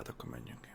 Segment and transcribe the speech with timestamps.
[0.00, 0.68] hát akkor menjünk.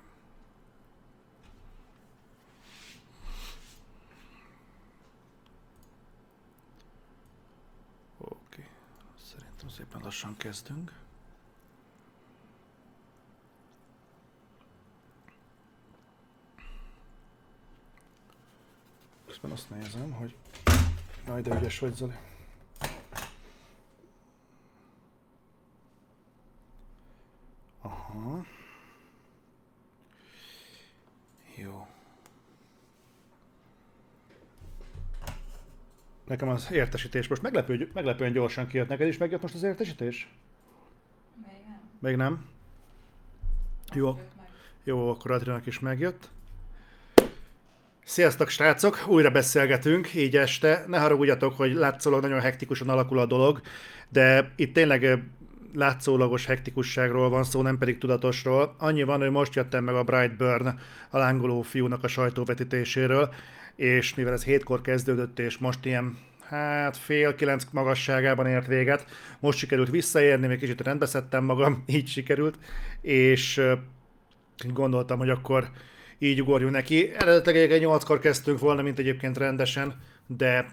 [8.18, 8.68] Oké,
[9.24, 10.94] szerintem szépen lassan kezdünk.
[19.26, 20.36] Közben azt nézem, hogy...
[21.26, 22.16] Jaj, de ügyes vagy, Zoli.
[27.82, 28.46] Aha.
[31.56, 31.88] Jó.
[36.36, 38.88] Nekem az értesítés most meglepő, meglepően gyorsan kijött.
[38.88, 40.28] Neked is megjött most az értesítés?
[41.46, 41.80] Még nem.
[42.00, 42.46] Még nem?
[43.94, 44.20] Jó,
[44.84, 46.30] jó, akkor Adriának is megjött.
[48.04, 50.84] Sziasztok srácok, újra beszélgetünk, így este.
[50.88, 53.62] Ne haragudjatok, hogy látszólag nagyon hektikusan alakul a dolog,
[54.10, 55.24] de itt tényleg
[55.74, 58.76] látszólagos hektikusságról van szó, nem pedig tudatosról.
[58.78, 60.80] Annyi van, hogy most jöttem meg a Brightburn,
[61.10, 63.34] a lángoló fiúnak a sajtóvetítéséről,
[63.76, 66.18] és mivel ez hétkor kezdődött, és most ilyen
[66.50, 69.06] hát fél kilenc magasságában ért véget,
[69.40, 72.56] most sikerült visszaérni, még kicsit rendbeszedtem magam, így sikerült,
[73.02, 73.62] és
[74.74, 75.70] gondoltam, hogy akkor
[76.18, 77.12] így ugorjunk neki.
[77.14, 80.66] Eredetileg egyébként 8-kor kezdtünk volna, mint egyébként rendesen, de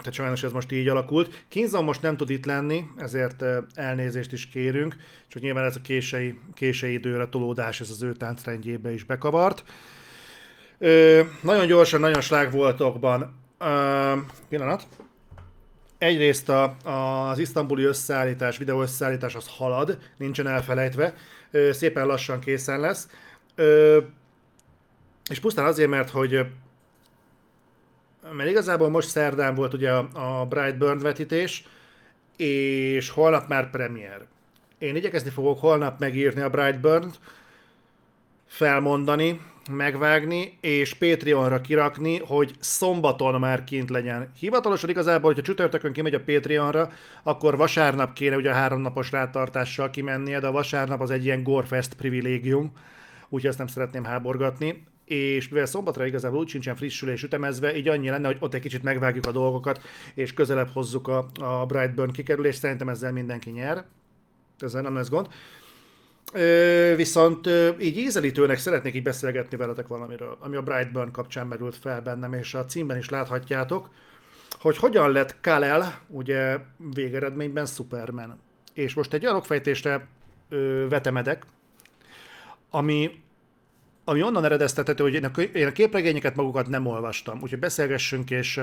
[0.00, 1.44] tehát sajnos ez most így alakult.
[1.48, 4.96] Kínzon most nem tud itt lenni, ezért elnézést is kérünk,
[5.28, 9.64] csak nyilván ez a kései, kései időre tolódás, ez az ő táncrendjébe is bekavart.
[10.78, 13.34] Ö, nagyon gyorsan, nagyon slág voltokban.
[13.58, 14.12] Ö,
[14.48, 14.86] pillanat.
[16.00, 16.76] Egyrészt a,
[17.30, 21.14] az isztambuli összeállítás, videó összeállítás az halad, nincsen elfelejtve,
[21.70, 23.08] szépen lassan készen lesz.
[25.30, 26.46] És pusztán azért, mert hogy
[28.32, 31.66] mert igazából most szerdán volt ugye a, a Brightburn vetítés,
[32.36, 34.26] és holnap már premier.
[34.78, 37.18] Én igyekezni fogok holnap megírni a Brightburn-t,
[38.50, 44.30] felmondani, megvágni, és Patreonra kirakni, hogy szombaton már kint legyen.
[44.38, 46.90] Hivatalosan igazából, hogyha csütörtökön kimegy a Patreonra,
[47.22, 51.94] akkor vasárnap kéne ugye a háromnapos rátartással kimennie, de a vasárnap az egy ilyen Gorefest
[51.94, 52.72] privilégium,
[53.28, 54.84] úgyhogy ezt nem szeretném háborgatni.
[55.04, 58.82] És mivel szombatra igazából úgy sincsen frissülés ütemezve, így annyi lenne, hogy ott egy kicsit
[58.82, 59.80] megvágjuk a dolgokat,
[60.14, 63.84] és közelebb hozzuk a, a Brightburn kikerülést, szerintem ezzel mindenki nyer.
[64.58, 65.28] Ezzel nem lesz gond.
[66.96, 67.48] Viszont
[67.80, 72.54] így ízelítőnek szeretnék így beszélgetni veletek valamiről, ami a Brightburn kapcsán merült fel bennem, és
[72.54, 73.88] a címben is láthatjátok,
[74.60, 76.58] hogy hogyan lett Kal-El, ugye
[76.94, 78.40] végeredményben Superman.
[78.74, 80.06] És most egy olyan okfejtésre
[80.48, 81.46] ö, vetemedek,
[82.70, 83.22] ami,
[84.04, 88.60] ami onnan eredeztethető, hogy én a, én a képregényeket magukat nem olvastam, úgyhogy beszélgessünk, és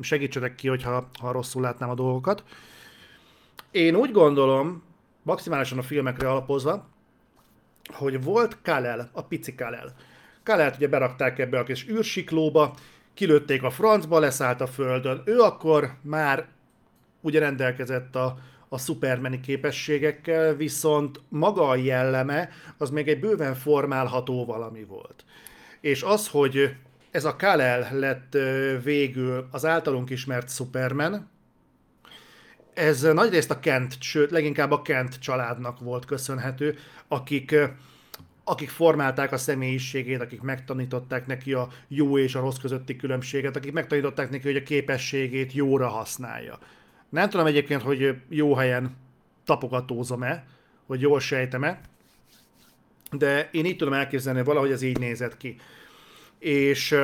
[0.00, 2.44] segítsetek ki, hogyha, ha rosszul látnám a dolgokat.
[3.70, 4.82] Én úgy gondolom,
[5.22, 6.88] maximálisan a filmekre alapozva,
[7.94, 9.94] hogy volt Kalel, a pici Kalel.
[10.42, 12.74] Kalelt ugye berakták ebbe a kis űrsiklóba,
[13.14, 15.22] kilőtték a francba, leszállt a földön.
[15.24, 16.46] Ő akkor már
[17.20, 24.44] ugye rendelkezett a, a szupermeni képességekkel, viszont maga a jelleme az még egy bőven formálható
[24.44, 25.24] valami volt.
[25.80, 26.76] És az, hogy
[27.10, 28.36] ez a Kalel lett
[28.82, 31.30] végül az általunk ismert Superman,
[32.74, 37.54] ez nagyrészt a Kent, sőt, leginkább a Kent családnak volt köszönhető, akik,
[38.44, 43.72] akik formálták a személyiségét, akik megtanították neki a jó és a rossz közötti különbséget, akik
[43.72, 46.58] megtanították neki, hogy a képességét jóra használja.
[47.08, 48.96] Nem tudom egyébként, hogy jó helyen
[49.44, 50.46] tapogatózom-e,
[50.86, 51.80] hogy jól sejtem-e,
[53.10, 55.56] de én így tudom elképzelni, hogy valahogy ez így nézett ki.
[56.38, 56.96] És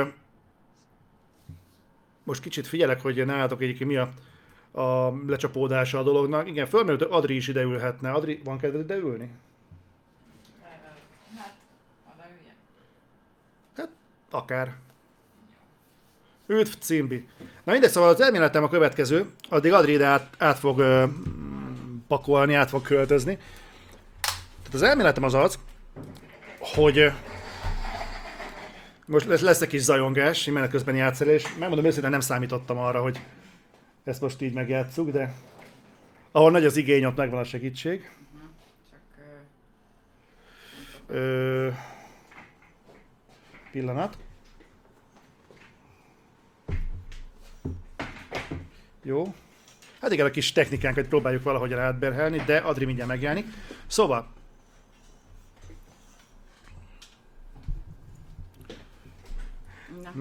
[2.23, 4.13] most kicsit figyelek, hogy nálatok egyébként mi a,
[4.77, 6.49] a lecsapódása a dolognak.
[6.49, 8.11] Igen, fölmerült, hogy Adri is ideülhetne.
[8.11, 9.31] Adri, van kedved ideülni?
[13.77, 13.89] Hát,
[14.31, 14.75] akár.
[16.47, 17.29] Üdv, Cimbi.
[17.65, 21.05] Na mindegy, szóval az elméletem a következő, addig Adri ide át, át fog ö,
[22.09, 23.39] pakolni, át fog költözni.
[24.57, 25.59] Tehát az elméletem az az,
[26.59, 27.13] hogy
[29.07, 31.57] most lesz, lesz egy kis zajongás, menet közben játszolás.
[31.59, 33.21] Megmondom őszintén, nem számítottam arra, hogy
[34.07, 35.35] ezt most így megjátszuk, de
[36.31, 38.11] ahol nagy az igény, ott megvan a segítség.
[38.91, 39.01] Csak
[41.09, 41.71] ö, Ö,
[43.71, 44.19] pillanat.
[49.03, 49.35] Jó.
[50.01, 53.47] Hát igen, a kis technikánkat próbáljuk valahogyan átberhelni, de Adri mindjárt megjelenik.
[53.87, 54.36] Szóval,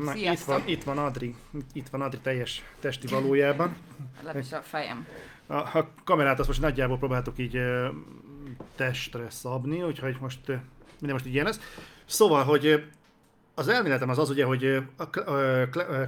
[0.03, 1.35] na, itt van, itt van Adri.
[1.73, 3.75] Itt van Adri teljes testi valójában.
[4.15, 5.07] Legalábbis a fejem.
[5.47, 7.87] A, a kamerát azt most nagyjából próbáltuk így ö,
[8.75, 10.53] testre szabni, úgyhogy most ö,
[10.99, 11.59] minden most így ilyen lesz.
[12.05, 12.77] Szóval, hogy ö,
[13.55, 14.83] az elméletem az az ugye, hogy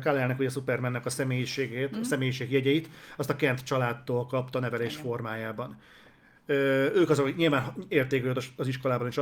[0.04, 2.00] Kal-elnek ugye Supermannek a személyiségét, mm.
[2.00, 5.06] a személyiségjegyeit, azt a Kent családtól kapta nevelés Igen.
[5.06, 5.78] formájában.
[6.48, 9.18] Ők azok, hogy nyilván értékelődött az- az iskolában is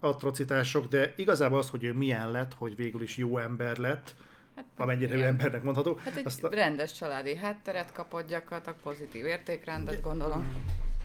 [0.00, 4.14] atrocitások, de igazából az, hogy ő milyen lett, hogy végül is jó ember lett,
[4.56, 5.28] Hát, amennyire ő igen.
[5.28, 6.00] embernek mondható.
[6.04, 10.46] Hát egy azt a, rendes családi hátteret kapott gyakorlatilag, pozitív értékrendet gondolom.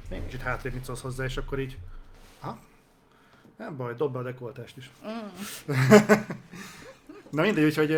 [0.10, 1.78] még kicsit hátrébb mit szólsz hozzá, és akkor így...
[2.40, 2.60] Ha?
[3.58, 4.90] Nem baj, dob be a dekoltást is.
[5.08, 5.28] Mm.
[7.32, 7.92] Na mindegy, úgyhogy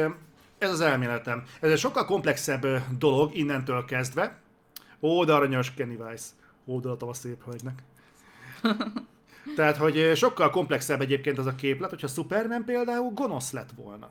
[0.58, 1.44] ez az elméletem.
[1.60, 2.66] Ez egy sokkal komplexebb
[2.98, 4.38] dolog innentől kezdve.
[5.02, 6.22] Ó, de aranyos Kenny Weiss.
[6.66, 7.84] Hódolatom a szép hölgynek.
[9.56, 14.10] Tehát, hogy ö, sokkal komplexebb egyébként az a képlet, hogyha Superman például gonosz lett volna.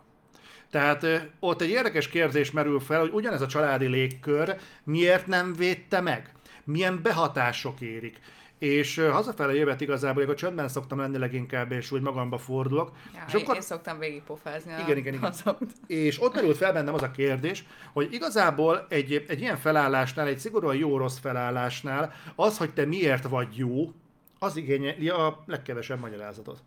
[0.70, 5.52] Tehát ö, ott egy érdekes kérdés merül fel, hogy ugyanez a családi légkör miért nem
[5.52, 6.32] védte meg?
[6.64, 8.20] Milyen behatások érik?
[8.58, 12.92] És ö, hazafele jövet igazából, én a csöndben szoktam lenni leginkább, és úgy magamba fordulok.
[13.14, 15.30] Ja, és akkor én szoktam végigpofázni Igen, igen, igen.
[15.30, 15.72] azót.
[15.86, 20.38] és ott merült fel bennem az a kérdés, hogy igazából egy, egy ilyen felállásnál, egy
[20.38, 23.92] szigorúan jó-rossz felállásnál, az, hogy te miért vagy jó,
[24.38, 26.62] az igényeli a legkevesebb magyarázatot.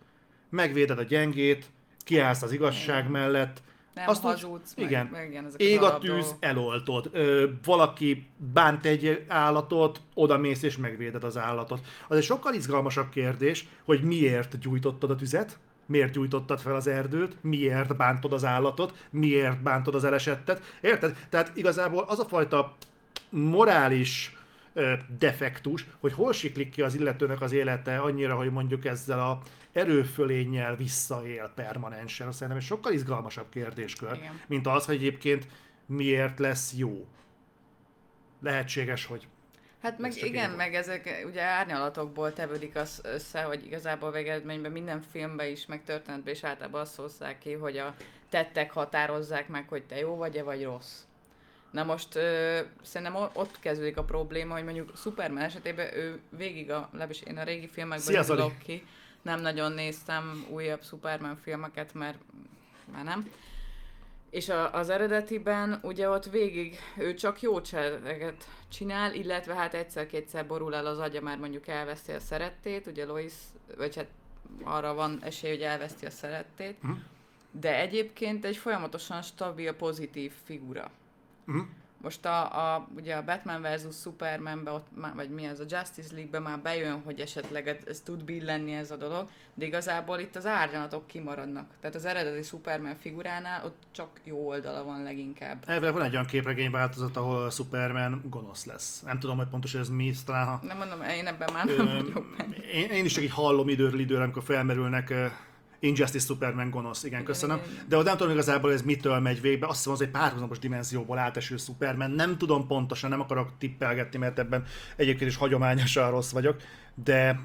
[0.50, 1.66] Megvéded a gyengét,
[2.00, 3.62] kiállsz az igazság mellett,
[3.98, 5.04] Nem Azt úgy- hazudsz, igen.
[5.06, 7.10] meg, meg igen, ezek ég a tűz, eloltod.
[7.14, 11.80] Ö, valaki bánt egy állatot, oda mész és megvéded az állatot.
[12.08, 17.36] Az egy sokkal izgalmasabb kérdés, hogy miért gyújtottad a tüzet, miért gyújtottad fel az erdőt,
[17.42, 20.62] miért bántod az állatot, miért bántod az elesettet.
[20.82, 21.18] Érted?
[21.30, 22.76] Tehát igazából az a fajta
[23.30, 24.36] morális
[24.74, 29.40] ö, defektus, hogy hol siklik ki az illetőnek az élete annyira, hogy mondjuk ezzel a
[29.72, 32.32] erőfölénnyel visszaél permanensen.
[32.32, 34.42] Szerintem egy sokkal izgalmasabb kérdéskör, Igen.
[34.48, 35.48] mint az, hogy egyébként
[35.86, 37.08] miért lesz jó.
[38.42, 39.28] Lehetséges, hogy
[39.82, 45.48] Hát meg igen, meg ezek ugye árnyalatokból tevődik az össze, hogy igazából végeredményben minden filmben
[45.48, 47.96] is, meg történetben is általában azt hozzák ki, hogy a
[48.30, 51.02] tettek határozzák meg, hogy te jó vagy-e, vagy rossz.
[51.72, 56.88] Na most ö, szerintem ott kezdődik a probléma, hogy mondjuk Superman esetében ő végig a,
[56.92, 58.86] legalábbis én a régi filmekben indulok ki,
[59.28, 62.18] nem nagyon néztem újabb Superman filmeket, mert
[62.94, 63.32] már nem.
[64.30, 70.48] És a, az eredetiben ugye ott végig ő csak jó cseleket csinál, illetve hát egyszer-kétszer
[70.48, 73.34] borul el az agya, már mondjuk elveszti a szerettét, ugye Lois,
[73.78, 74.08] vagy hát
[74.64, 76.92] arra van esély, hogy elveszti a szerettét, Mhm.
[77.52, 80.92] de egyébként egy folyamatosan stabil, pozitív figura.
[81.46, 81.60] Mhm.
[82.02, 84.02] Most a, a, ugye a Batman vs.
[84.02, 88.02] Superman, ott már, vagy mi ez, a Justice League-be már bejön, hogy esetleg ez, ez
[88.02, 91.70] tud billenni ez a dolog, de igazából itt az árnyalatok kimaradnak.
[91.82, 95.64] Tehát az eredeti Superman figuránál ott csak jó oldala van leginkább.
[95.66, 99.02] elvileg van egy olyan képregény változat, ahol a Superman gonosz lesz.
[99.02, 102.02] Nem tudom, hogy pontosan ez mi, talán ha Nem mondom, én ebben már nem Ö,
[102.04, 102.56] vagyok benne.
[102.56, 105.14] én, én is csak így hallom időről időre, amikor felmerülnek
[105.80, 107.62] Injustice Superman gonosz, igen, köszönöm.
[107.88, 111.18] De ott nem tudom igazából ez mitől megy végbe, azt hiszem az egy párhuzamos dimenzióból
[111.18, 114.66] áteső Superman, nem tudom pontosan, nem akarok tippelgetni, mert ebben
[114.96, 116.62] egyébként is hagyományosan rossz vagyok,
[117.04, 117.40] de,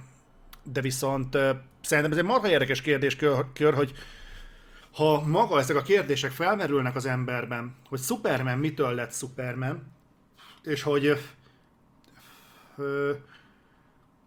[0.62, 1.38] de viszont
[1.80, 3.92] szerintem ez egy marha érdekes kérdéskör, kör, hogy
[4.92, 9.92] ha maga ezek a kérdések felmerülnek az emberben, hogy Superman mitől lett Superman,
[10.62, 11.18] és hogy
[12.76, 13.12] ö,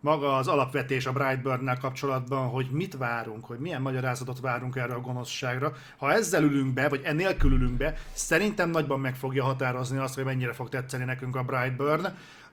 [0.06, 5.00] maga az alapvetés a Brightburn-nel kapcsolatban, hogy mit várunk, hogy milyen magyarázatot várunk erre a
[5.00, 5.74] gonoszságra.
[5.97, 10.24] Ha ezzel ülünk be, vagy ennélkül ülünk be, szerintem nagyban meg fogja határozni azt, hogy
[10.24, 12.06] mennyire fog tetszeni nekünk a Brightburn.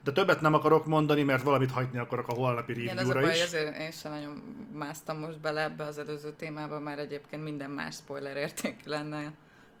[0.03, 3.49] De többet nem akarok mondani, mert valamit hagyni akarok a holnapi Igen, az a review-ra
[3.51, 3.79] baj, is.
[3.79, 4.41] én sem nagyon
[4.73, 9.31] másztam most bele ebbe az előző témába, mert egyébként minden más spoiler értékű lenne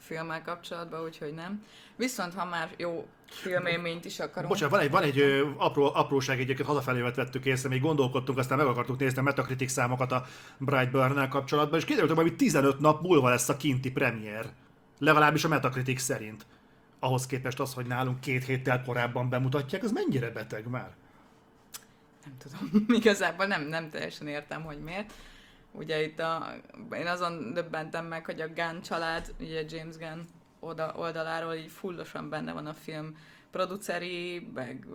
[0.03, 1.63] filmmel kapcsolatban, úgyhogy nem.
[1.95, 4.47] Viszont ha már jó filmélményt is akarunk...
[4.47, 8.57] Bocsánat, van egy, van egy ö, apró, apróság egyébként hazafelé vettük észre, még gondolkodtunk, aztán
[8.57, 10.25] meg akartuk nézni a Metacritic számokat a
[10.57, 14.45] Brightburn-nel kapcsolatban, és kiderült, hogy valami 15 nap múlva lesz a kinti premier.
[14.99, 16.45] Legalábbis a Metacritic szerint.
[16.99, 20.91] Ahhoz képest az, hogy nálunk két héttel korábban bemutatják, az mennyire beteg már?
[22.25, 25.13] Nem tudom, igazából nem, nem teljesen értem, hogy miért.
[25.73, 26.55] Ugye itt a,
[26.91, 30.21] én azon döbbentem meg, hogy a Gunn család, ugye James Gunn
[30.59, 33.17] oda, oldaláról így fullosan benne van a film
[33.51, 34.85] produceri, meg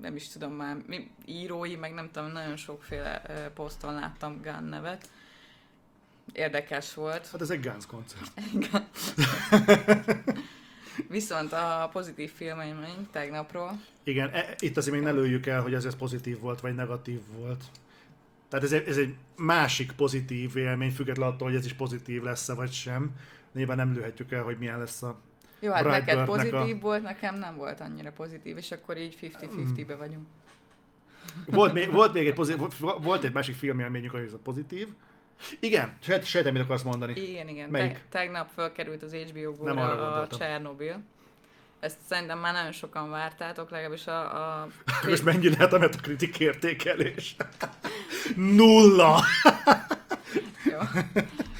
[0.00, 4.68] nem is tudom már, mi, írói, meg nem tudom, nagyon sokféle ö, poszton láttam Gunn
[4.68, 5.08] nevet.
[6.32, 7.26] Érdekes volt.
[7.30, 8.30] Hát ez egy Guns koncert.
[8.54, 8.88] Igen.
[11.08, 15.84] Viszont a pozitív filmélmény tegnapról, Igen, e, itt azért még ne lőjük el, hogy ez,
[15.84, 17.64] ez pozitív volt, vagy negatív volt.
[18.60, 22.54] Tehát ez egy, ez egy másik pozitív élmény, függetlenül attól, hogy ez is pozitív lesz-e,
[22.54, 23.10] vagy sem.
[23.52, 25.20] Nyilván nem lőhetjük el, hogy milyen lesz a
[25.60, 29.18] jó, hát neked Brightburn-nek a- pozitív volt, nekem nem volt annyira pozitív, és akkor így
[29.22, 30.26] 50-50-be vagyunk.
[31.46, 32.66] Volt még, volt még egy, pozitív,
[33.00, 34.88] volt egy másik filmélményünk, hogy ez a pozitív.
[35.60, 37.12] Igen, sejtem, mit akarsz mondani.
[37.20, 37.70] Igen, igen.
[37.70, 37.92] Melyik?
[37.92, 40.26] Te- tegnap felkerült az HBO Nem arra Go-ra a.
[40.26, 41.02] Csernobil.
[41.80, 44.20] Ezt szerintem már nagyon sokan vártátok, legalábbis a...
[44.60, 44.68] a...
[45.08, 47.36] Most mennyi lehet a metakritik értékelés?
[48.36, 49.22] Nulla!
[50.64, 50.78] Jó.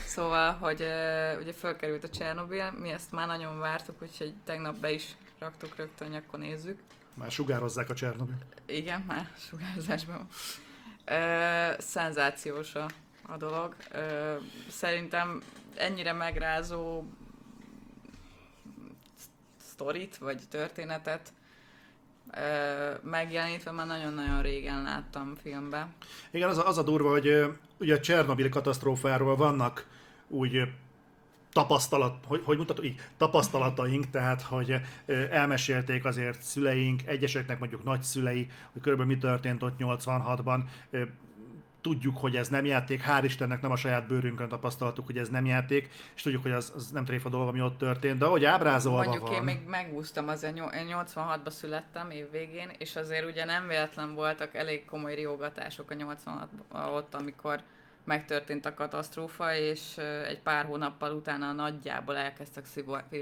[0.06, 4.90] Szóval, hogy uh, ugye felkerült a Csernobil, mi ezt már nagyon vártuk, úgyhogy tegnap be
[4.90, 6.80] is raktuk rögtön, hogy akkor nézzük.
[7.14, 8.36] Már sugározzák a Csernobyl.
[8.66, 10.28] Igen, már sugárzásban van.
[11.04, 12.88] Ö, szenzációs a,
[13.22, 13.76] a dolog.
[13.92, 14.34] Ö,
[14.70, 15.42] szerintem
[15.74, 17.04] ennyire megrázó
[19.56, 21.32] sztorit, vagy történetet
[23.02, 25.94] megjelenítve már nagyon-nagyon régen láttam filmben.
[26.30, 27.44] Igen, az a, az a durva, hogy
[27.78, 29.86] ugye a Csernobyl katasztrófáról vannak
[30.28, 30.62] úgy
[31.52, 34.80] tapasztalat, hogy, hogy mutatom, így, tapasztalataink, tehát hogy
[35.30, 41.02] elmesélték azért szüleink, egyeseknek mondjuk nagyszülei, hogy körülbelül mi történt ott 86-ban, ö,
[41.86, 45.46] tudjuk, hogy ez nem játék, hál' Istennek nem a saját bőrünkön tapasztaltuk, hogy ez nem
[45.46, 49.02] játék, és tudjuk, hogy az, az nem tréfa dolog, ami ott történt, de ahogy ábrázolva
[49.02, 49.36] Mondjuk van.
[49.36, 54.54] én még megúsztam, nyol- én 86-ban születtem év végén, és azért ugye nem véletlen voltak
[54.54, 57.60] elég komoly riogatások a 86 ott, amikor
[58.04, 62.64] megtörtént a katasztrófa, és egy pár hónappal utána nagyjából elkezdtek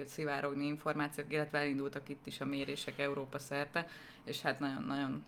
[0.06, 3.86] szivárogni információk, illetve elindultak itt is a mérések Európa szerte,
[4.24, 5.24] és hát nagyon-nagyon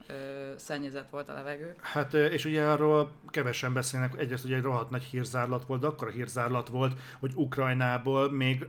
[0.57, 1.75] szennyezett volt a levegő.
[1.81, 6.09] Hát és ugye arról kevesen beszélnek, egyrészt ugye egy rohadt nagy hírzárlat volt, de akkor
[6.09, 8.69] a hírzárlat volt, hogy Ukrajnából még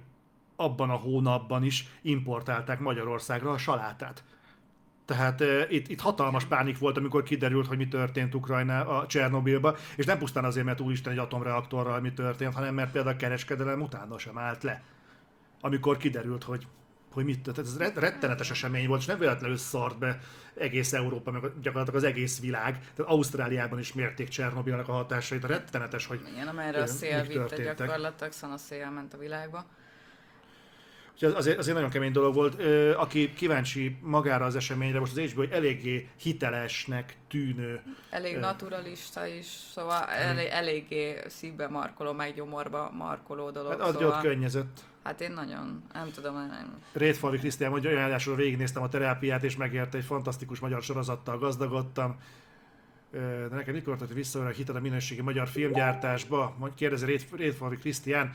[0.56, 4.24] abban a hónapban is importálták Magyarországra a salátát.
[5.06, 9.76] Tehát uh, itt, itt hatalmas pánik volt, amikor kiderült, hogy mi történt Ukrajna a Csernobilba,
[9.96, 13.82] és nem pusztán azért, mert úristen egy atomreaktorral mi történt, hanem mert például a kereskedelem
[13.82, 14.84] utána sem állt le.
[15.62, 16.68] Amikor kiderült, hogy
[17.12, 17.68] hogy mit történt.
[17.68, 20.20] Ez ret- rettenetes esemény volt, és nem véletlenül szart be
[20.56, 22.80] egész Európa, meg gyakorlatilag az egész világ.
[22.96, 25.46] Tehát Ausztráliában is mérték Csernobilnak a hatásait.
[25.46, 29.66] Rettenetes, hogy Igen, amerre a szél vitte gyakorlatilag, szóval a szél ment a világba.
[31.18, 32.60] Úgyhogy az- azért, azért nagyon kemény dolog volt.
[32.60, 37.82] Ö, Aki kíváncsi magára az eseményre, most az HBO egy eléggé hitelesnek tűnő.
[38.10, 38.40] Elég Ö.
[38.40, 43.72] naturalista is, szóval elég, eléggé szívbe markoló, meg gyomorba markoló dolog.
[43.72, 44.80] Hát adja szóval, ott könnyezett.
[45.04, 46.78] hát én nagyon, nem tudom, nem.
[46.94, 52.18] Rétfalvi Krisztián mondja, olyan végignéztem a terápiát, és megérte egy fantasztikus magyar sorozattal gazdagodtam.
[53.12, 56.72] De nekem mikor tart vissza a hited a minőségi magyar filmgyártásba?
[56.76, 58.34] Kérdezi Rét, Rétfalvi Krisztián.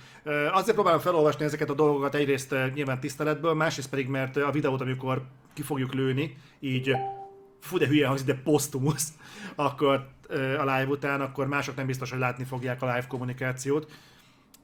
[0.53, 5.23] Azért próbálom felolvasni ezeket a dolgokat, egyrészt nyilván tiszteletből, másrészt pedig, mert a videót, amikor
[5.55, 6.93] ki fogjuk lőni, így
[7.61, 9.13] fú de hülye hangzik, de posztumusz,
[9.55, 10.09] akkor
[10.59, 13.91] a live után, akkor mások nem biztos, hogy látni fogják a live kommunikációt,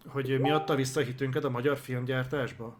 [0.07, 2.77] hogy mi adta vissza a hitünket a magyar filmgyártásba.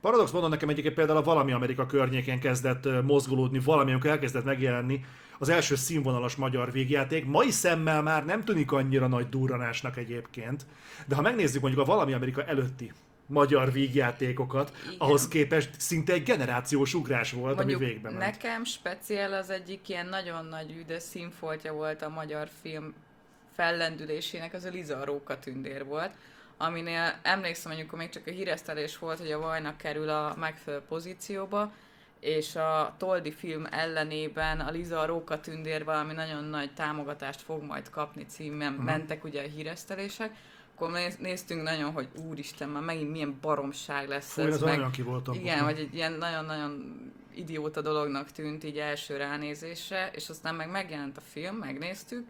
[0.00, 5.04] Paradox mondom nekem egyébként például a Valami Amerika környékén kezdett mozgolódni, valami, amikor elkezdett megjelenni
[5.38, 7.24] az első színvonalas magyar végjáték.
[7.24, 10.66] Mai szemmel már nem tűnik annyira nagy durranásnak egyébként,
[11.06, 12.92] de ha megnézzük mondjuk a Valami Amerika előtti
[13.26, 14.94] magyar vígjátékokat, Igen.
[14.98, 18.20] ahhoz képest szinte egy generációs ugrás volt, Mondjuk ami végbe ment.
[18.20, 22.94] nekem speciál az egyik ilyen nagyon nagy üde színfoltja volt a magyar film
[23.54, 26.10] fellendülésének, az a Liza Róka tündér volt,
[26.56, 30.82] aminél emlékszem, hogy amikor még csak a híresztelés volt, hogy a Vajnak kerül a megfelelő
[30.88, 31.72] pozícióba,
[32.20, 37.62] és a Toldi film ellenében a Liza a Róka tündér valami nagyon nagy támogatást fog
[37.62, 38.82] majd kapni címen Mhm.
[38.84, 40.30] mentek ugye a híresztelések,
[40.74, 44.76] akkor néz- néztünk nagyon, hogy úristen, már megint milyen baromság lesz Fú, ez, ez meg,
[44.76, 45.34] nagyon ki voltam.
[45.34, 47.00] igen, hogy egy ilyen nagyon-nagyon
[47.34, 52.26] idióta dolognak tűnt így első ránézésre, és aztán meg megjelent a film, megnéztük,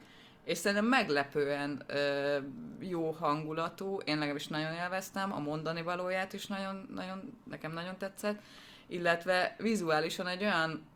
[0.47, 2.37] és szerintem meglepően ö,
[2.81, 8.39] jó hangulatú, én legalábbis nagyon élveztem, a mondani valóját is nagyon, nagyon, nekem nagyon tetszett,
[8.87, 10.87] illetve vizuálisan egy olyan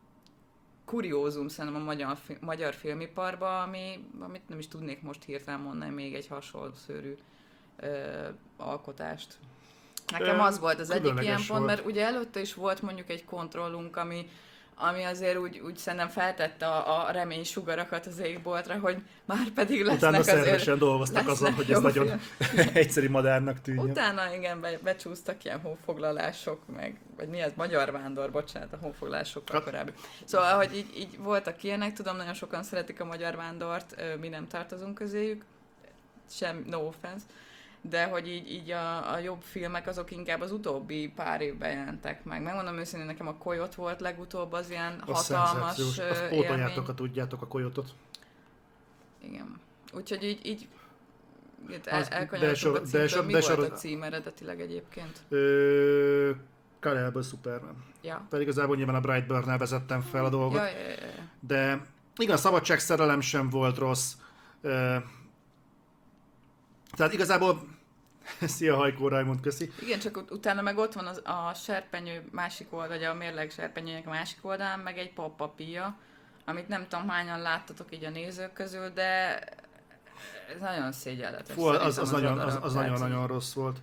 [0.85, 6.13] kuriózum szerintem a magyar, magyar filmiparban, ami, amit nem is tudnék most hirtelen mondani még
[6.13, 7.17] egy hasonló szőrű
[7.79, 8.27] ö,
[8.57, 9.37] alkotást.
[10.11, 11.65] Nekem az volt az egyik ilyen pont, volt.
[11.65, 14.29] mert ugye előtte is volt mondjuk egy kontrollunk, ami,
[14.81, 19.79] ami azért úgy, úgy szerintem feltette a, a remény sugarakat az égboltra, hogy már pedig
[19.79, 20.43] lesznek Utána azért...
[20.43, 22.19] szervesen dolgoztak azon, hogy ez nagyon
[22.73, 23.89] egyszerű madárnak tűnjön.
[23.89, 29.55] Utána igen, be, becsúsztak ilyen honfoglalások, meg, vagy mi ez, magyar vándor, bocsánat, a honfoglalásokkal
[29.55, 29.91] Hát- korábbi.
[30.23, 34.47] Szóval, hogy így, így voltak ilyenek, tudom, nagyon sokan szeretik a magyar vándort, mi nem
[34.47, 35.43] tartozunk közéjük,
[36.29, 37.25] sem, no offense,
[37.81, 42.23] de hogy így, így a, a jobb filmek azok inkább az utóbbi pár évben jelentek
[42.23, 42.41] meg.
[42.41, 46.29] Megmondom őszintén, nekem a Koyot volt legutóbb az ilyen Az hatalmas élmény.
[46.29, 47.89] pótoljátok, ha tudjátok a kojotot.
[49.23, 49.59] Igen.
[49.93, 50.67] Úgyhogy így, így
[51.91, 53.07] Az- el, de so- a de címtől.
[53.07, 55.19] so- Mi de volt sorozat- a cím eredetileg egyébként?
[55.29, 56.31] Ö,
[56.79, 57.83] Karelből Superman.
[58.01, 58.25] Ja.
[58.29, 60.57] Pedig igazából nyilván a Brightburn-nel vezettem fel a dolgot.
[60.57, 61.29] Ja, ja, ja, ja.
[61.39, 61.81] De
[62.17, 64.13] Igen, a szabadságszerelem sem volt rossz.
[64.61, 64.95] Ö,
[66.95, 67.70] tehát igazából...
[68.41, 69.71] Szia, Hajkó Raimond, köszi.
[69.81, 74.07] Igen, csak ut- utána meg ott van az, a serpenyő másik oldal, a mérleg serpenyőnek
[74.07, 75.97] a másik oldalán, meg egy pappapia,
[76.45, 79.39] amit nem tudom hányan láttatok így a nézők közül, de
[80.55, 81.55] ez nagyon szégyenletes.
[81.55, 83.77] Fú, az, az, a nagyon, az, az Tehát nagyon-nagyon rossz volt.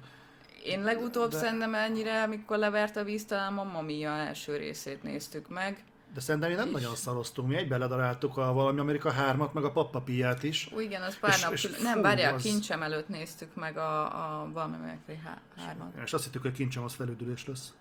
[0.64, 5.48] Én legutóbb De- szerintem ennyire, amikor levert a víz, talán Mamma Mia első részét néztük
[5.48, 5.84] meg.
[6.14, 7.48] De szerintem mi nem És- nagyon szaroztunk.
[7.48, 10.68] Mi egybe ledaráltuk a valami Amerika 3-at, meg a pappapiát is.
[10.74, 11.52] Ó, igen, az pár És- nap...
[11.52, 14.02] és nem, fú, várjál, az- kincsem előtt néztük meg a,
[14.42, 14.76] a valami
[15.24, 15.92] há- hármat.
[16.04, 17.72] És azt hittük, hogy kincsem az felüdülés lesz.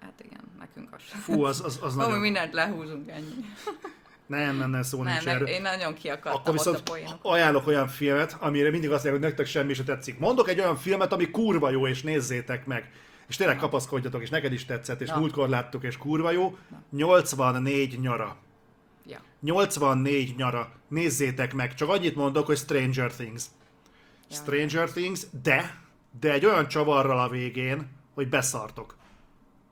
[0.00, 1.00] Hát igen, nekünk az.
[1.02, 2.18] Fú, az, az, az nagyon...
[2.18, 3.34] mindent lehúzunk ennyi.
[4.26, 5.48] Nem, nem, nem, szó Nem, nincs erről.
[5.48, 7.18] én nagyon kiakadtam Akkor ott a viszont poénok.
[7.22, 10.18] ajánlok olyan filmet, amire mindig azt mondják, hogy nektek semmi se tetszik.
[10.18, 12.90] Mondok egy olyan filmet, ami kurva jó, és nézzétek meg.
[13.28, 15.18] És tényleg kapaszkodjatok, és neked is tetszett, és Na.
[15.18, 16.56] múltkor láttuk, és kurva jó.
[16.90, 18.36] 84 nyara.
[19.06, 19.18] Ja.
[19.40, 20.70] 84 nyara.
[20.88, 21.74] Nézzétek meg.
[21.74, 23.44] Csak annyit mondok, hogy Stranger Things.
[24.30, 24.36] Ja.
[24.36, 25.80] Stranger Things, de,
[26.20, 28.96] de egy olyan csavarral a végén, hogy beszartok.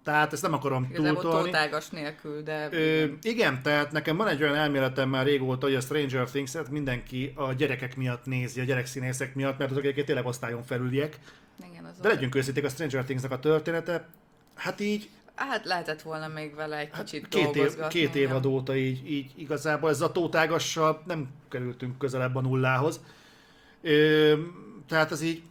[0.04, 1.50] Tehát ezt nem akarom Igazából túltolni.
[1.50, 3.18] tótágas nélkül, de Ö, igen.
[3.22, 7.52] igen, tehát nekem van egy olyan elméletem már régóta, hogy a Stranger Things-et mindenki a
[7.52, 11.18] gyerekek miatt nézi, a gyerekszínészek miatt, mert azok egyébként tényleg osztályon felüliek.
[11.70, 14.08] Igen az De legyünk őszinték, a Stranger Things-nek a története,
[14.54, 18.76] hát így Hát lehetett volna még vele egy kicsit Hát két, év, két évad óta
[18.76, 23.00] így, így igazából ez a tótágassal nem kerültünk közelebb a nullához.
[23.82, 24.34] Ö,
[24.88, 25.42] tehát ez így,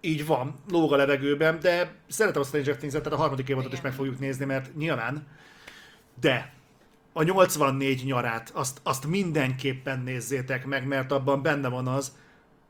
[0.00, 3.80] így van, lóg a levegőben, de szeretem a Stranger Things-et, tehát a harmadik évadot is
[3.80, 5.26] meg fogjuk nézni, mert nyilván.
[6.20, 6.52] De
[7.12, 12.16] a 84 nyarát, azt, azt mindenképpen nézzétek meg, mert abban benne van az,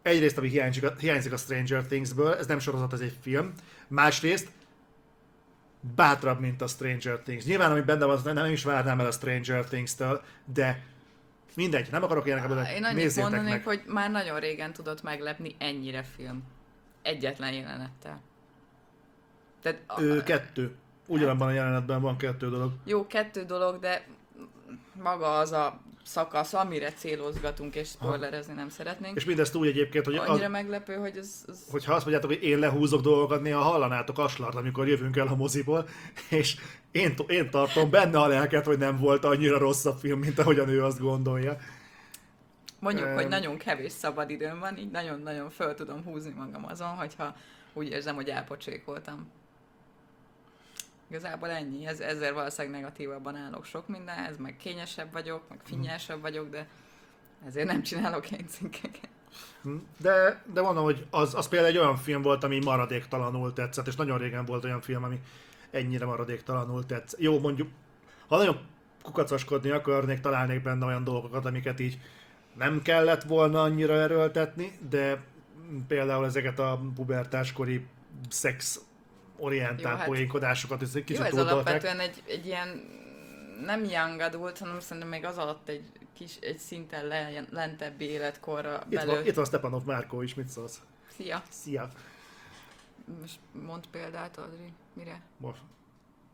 [0.09, 3.53] egyrészt, ami hiányzik a, hiányzik a Stranger Things-ből, ez nem sorozat, ez egy film,
[3.89, 4.49] másrészt
[5.95, 7.45] bátrabb, mint a Stranger Things.
[7.45, 10.85] Nyilván, ami benne van, az nem, nem is várnám el a Stranger Things-től, de
[11.55, 13.65] mindegy, nem akarok ilyeneket Én mondani, annyit nézzétek mondanék, meg.
[13.65, 16.43] hogy már nagyon régen tudott meglepni ennyire film.
[17.03, 18.21] Egyetlen jelenettel.
[19.63, 20.75] Tehát a, Ő, kettő.
[21.07, 22.73] Ugyanabban a jelenetben van kettő dolog.
[22.85, 24.07] jó, kettő dolog, de
[25.03, 29.17] maga az a szakasz, amire célozgatunk, és spoilerezni nem szeretnénk.
[29.17, 31.45] És mindezt úgy egyébként, hogy Annyira az, meglepő, hogy ez...
[31.49, 31.59] ez...
[31.71, 35.89] hogyha azt mondjátok, hogy én lehúzok dolgokat, néha hallanátok aslart, amikor jövünk el a moziból,
[36.29, 36.57] és
[36.91, 40.69] én, én tartom benne a lelket, hogy nem volt annyira rossz a film, mint ahogyan
[40.69, 41.57] ő azt gondolja.
[42.81, 43.15] Mondjuk, Em.
[43.15, 47.37] hogy nagyon kevés szabad időm van, így nagyon-nagyon föl tudom húzni magam azon, hogyha
[47.73, 49.31] úgy érzem, hogy elpocsékoltam.
[51.09, 56.51] Igazából ennyi, ez, ezzel valószínűleg negatívabban állok sok mindenhez, meg kényesebb vagyok, meg finnyesebb vagyok,
[56.51, 56.69] de
[57.47, 59.09] ezért nem csinálok én cikkeket.
[59.99, 63.97] De, de mondom, hogy az, az például egy olyan film volt, ami maradéktalanul tetszett, és
[63.97, 65.21] nagyon régen volt olyan film, ami
[65.71, 67.21] ennyire maradéktalanul tetszett.
[67.21, 67.69] Jó, mondjuk,
[68.29, 68.61] ha nagyon
[69.03, 71.99] kukacoskodni akarnék, találnék benne olyan dolgokat, amiket így
[72.55, 75.23] nem kellett volna annyira erőltetni, de
[75.89, 77.87] például ezeket a pubertáskori
[78.29, 78.81] szex
[79.39, 82.97] orientált Jó, hát- poénkodásokat, ez egy kicsit Jó, ez alapvetően egy, egy ilyen
[83.65, 88.83] nem young adult, hanem szerintem még az alatt egy kis, egy szinten le, lentebbi életkorra
[88.89, 90.81] Itt van, itt van Stepanov Márkó is, mit szólsz?
[91.17, 91.43] Szia!
[91.49, 91.91] Szia!
[93.21, 95.21] Most mond példát, Adri, mire?
[95.37, 95.61] Most.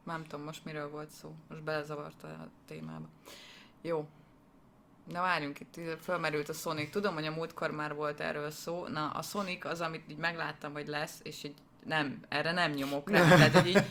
[0.05, 1.35] Nem tudom most miről volt szó.
[1.49, 3.09] Most belezavarta a témába.
[3.83, 4.09] Jó.
[5.09, 6.91] Na várjunk, itt fölmerült a Sonic.
[6.91, 8.87] Tudom, hogy a múltkor már volt erről szó.
[8.87, 11.55] Na, a Sonic az, amit így megláttam, hogy lesz, és így
[11.87, 13.29] nem, erre nem nyomok rá.
[13.29, 13.83] Tehát, hogy így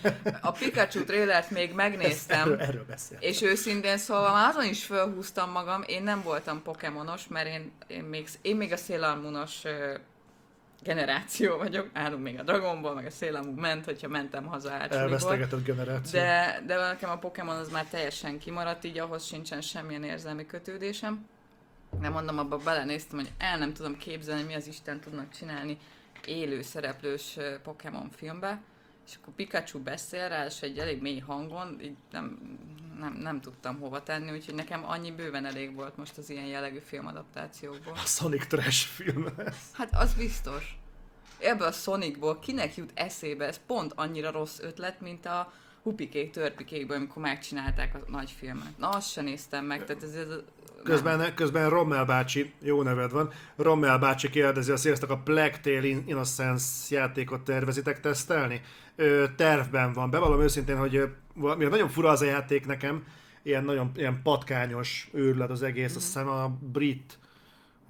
[0.42, 2.86] a Pikachu trailert még megnéztem, Erről, erről
[3.20, 8.04] és őszintén szólva már azon is fölhúztam magam, én nem voltam pokémonos, mert én, én,
[8.04, 9.62] még, én még a szélalmunos
[10.84, 14.72] generáció vagyok, állunk még a Dragon Ball, meg a Sailor ment, hogyha mentem haza.
[14.72, 16.20] Elvesztegetett generáció.
[16.20, 21.26] De, de nekem a Pokémon az már teljesen kimaradt, így ahhoz sincsen semmilyen érzelmi kötődésem.
[22.02, 25.78] Nem mondom, abba belenéztem, hogy el nem tudom képzelni, mi az Isten tudnak csinálni
[26.28, 28.62] élő szereplős Pokémon filmbe.
[29.08, 32.58] És akkor Pikachu beszél rá, és egy elég mély hangon, így nem,
[33.00, 36.80] nem, nem tudtam hova tenni, úgyhogy nekem annyi bőven elég volt most az ilyen jellegű
[36.80, 37.94] filmadaptációkból.
[37.94, 39.26] A Sonic Trash film.
[39.72, 40.78] Hát az biztos.
[41.40, 46.98] Ebből a Sonicból kinek jut eszébe, ez pont annyira rossz ötlet, mint a hupikék, törpikékből,
[46.98, 48.78] amikor megcsinálták a nagy filmet.
[48.78, 50.14] Na, azt sem néztem meg, tehát ez...
[50.14, 50.28] ez.
[50.84, 56.08] Közben, közben Rommel bácsi, jó neved van, Rommel bácsi kérdezi a sziasztok, a Tale In-
[56.08, 58.62] Innocence játékot tervezitek tesztelni?
[58.96, 60.10] Ö, tervben van.
[60.10, 63.04] Bevallom őszintén, hogy valami nagyon fura az a játék nekem,
[63.44, 65.96] ilyen nagyon ilyen patkányos őrület az egész, mm-hmm.
[65.96, 67.18] azt hiszem a brit,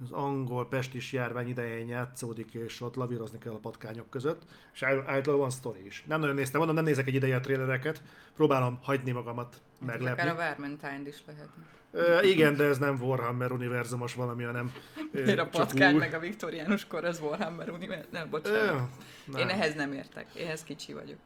[0.02, 4.42] az angol pestis járvány idején játszódik, és ott lavírozni kell a patkányok között,
[4.74, 6.04] és általában van sztori is.
[6.06, 8.02] Nem nagyon néztem, mondom, nem nézek egy ideje a trélereket,
[8.36, 10.30] próbálom hagyni magamat Hát Akár meglepni.
[10.30, 11.48] a Vermintide is lehet.
[12.22, 14.72] Igen, de ez nem Warhammer univerzumos valami, hanem
[15.12, 18.08] ö, Én a patkány meg a viktoriánus kor, az Warhammer univerzum.
[18.10, 18.88] Nem, bocsánat.
[19.24, 19.40] nem.
[19.40, 20.26] Én ehhez nem értek.
[20.34, 21.18] Éhez kicsi vagyok.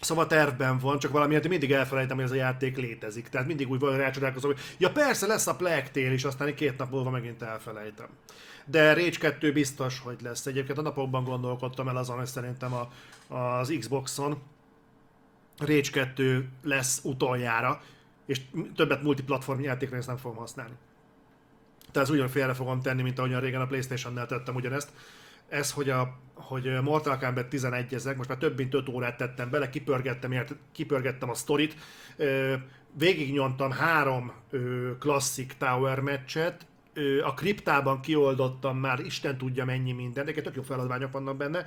[0.00, 3.28] Szóval tervben van, csak valamiért mindig elfelejtem, hogy ez a játék létezik.
[3.28, 6.78] Tehát mindig úgy valahogy rácsodálkozom, hogy ja persze lesz a Plague Tale is, aztán két
[6.78, 8.08] nap múlva megint elfelejtem.
[8.64, 10.46] De Rage 2 biztos, hogy lesz.
[10.46, 12.88] Egyébként a napokban gondolkodtam el azon, hogy szerintem a,
[13.34, 14.42] az Xboxon
[15.58, 17.80] Rage 2 lesz utoljára,
[18.28, 18.40] és
[18.74, 20.74] többet multiplatform játékra ezt nem fogom használni.
[21.92, 24.92] Tehát ez ugyan félre fogom tenni, mint ahogyan régen a Playstation-nel tettem ugyanezt.
[25.48, 29.50] Ez, hogy, a, hogy Mortal Kombat 11 ezek, most már több mint 5 órát tettem
[29.50, 31.76] bele, kipörgettem, ért, kipörgettem a sztorit,
[32.92, 34.32] végignyomtam három
[34.98, 36.66] klasszik Tower meccset,
[37.22, 41.66] a kriptában kioldottam már, Isten tudja mennyi minden, de tök jó feladványok vannak benne.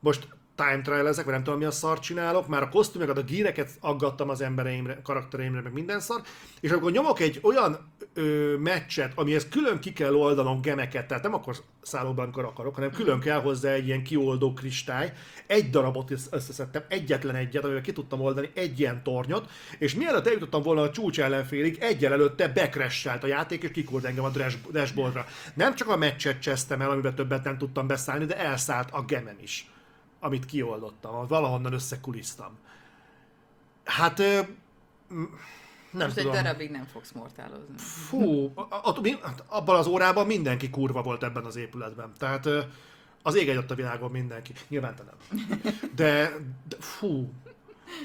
[0.00, 0.28] Most
[0.60, 3.70] time trial ezek, vagy nem tudom mi a szar csinálok, már a kosztümöket, a gíreket
[3.80, 6.20] aggattam az embereimre, karaktereimre, meg minden szar,
[6.60, 11.34] és akkor nyomok egy olyan ö, meccset, amihez külön ki kell oldanom gemeket, tehát nem
[11.34, 15.12] akkor szállóban, amikor akarok, hanem külön kell hozzá egy ilyen kioldó kristály,
[15.46, 20.26] egy darabot össz- összeszedtem, egyetlen egyet, amivel ki tudtam oldani egy ilyen tornyot, és mielőtt
[20.26, 24.70] eljutottam volna a csúcs ellenfélig, egyel előtte bekresselt a játék, és kikord engem a dash-
[24.70, 25.26] dashboardra.
[25.54, 29.36] Nem csak a meccset csesztem el, amiben többet nem tudtam beszállni, de elszállt a gemem
[29.42, 29.70] is
[30.20, 32.58] amit kioldottam, valahonnan összekulisztam.
[33.84, 34.40] Hát, ö,
[35.90, 36.32] nem Most tudom.
[36.32, 37.74] egy darabig nem fogsz mortálozni.
[37.76, 42.12] Fú, a- a- mi- abban az órában mindenki kurva volt ebben az épületben.
[42.18, 42.60] Tehát ö,
[43.22, 44.52] az ég egyott a világon mindenki.
[44.68, 45.40] Nyilván te nem.
[45.94, 46.32] De,
[46.68, 47.32] de fú,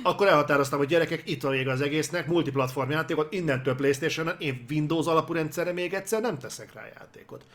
[0.03, 5.05] akkor elhatároztam, hogy gyerekek, itt van vége az egésznek, multiplatform játékot, innentől playstation én Windows
[5.05, 7.45] alapú rendszerre még egyszer nem teszek rá játékot.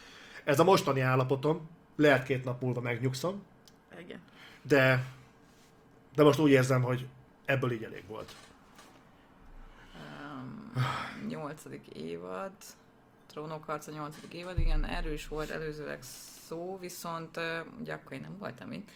[0.44, 3.42] Ez a mostani állapotom, lehet két nap múlva megnyugszom,
[4.00, 4.20] Igen.
[4.62, 5.04] De,
[6.14, 7.06] de most úgy érzem, hogy
[7.44, 8.34] ebből így elég volt.
[9.94, 10.72] Um,
[11.28, 12.52] nyolcadik évad,
[13.26, 15.98] Trónok harca nyolcadik évad, igen, erős volt előzőleg
[16.46, 17.40] szó, viszont
[17.80, 18.90] ugye akkor én nem voltam itt.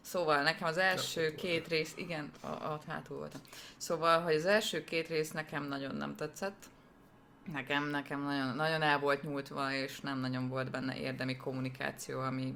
[0.00, 3.40] Szóval nekem az első két rész, igen, a, a hátul voltam.
[3.76, 6.64] Szóval, hogy az első két rész nekem nagyon nem tetszett.
[7.52, 12.54] Nekem, nekem nagyon, nagyon el volt nyújtva, és nem nagyon volt benne érdemi kommunikáció, ami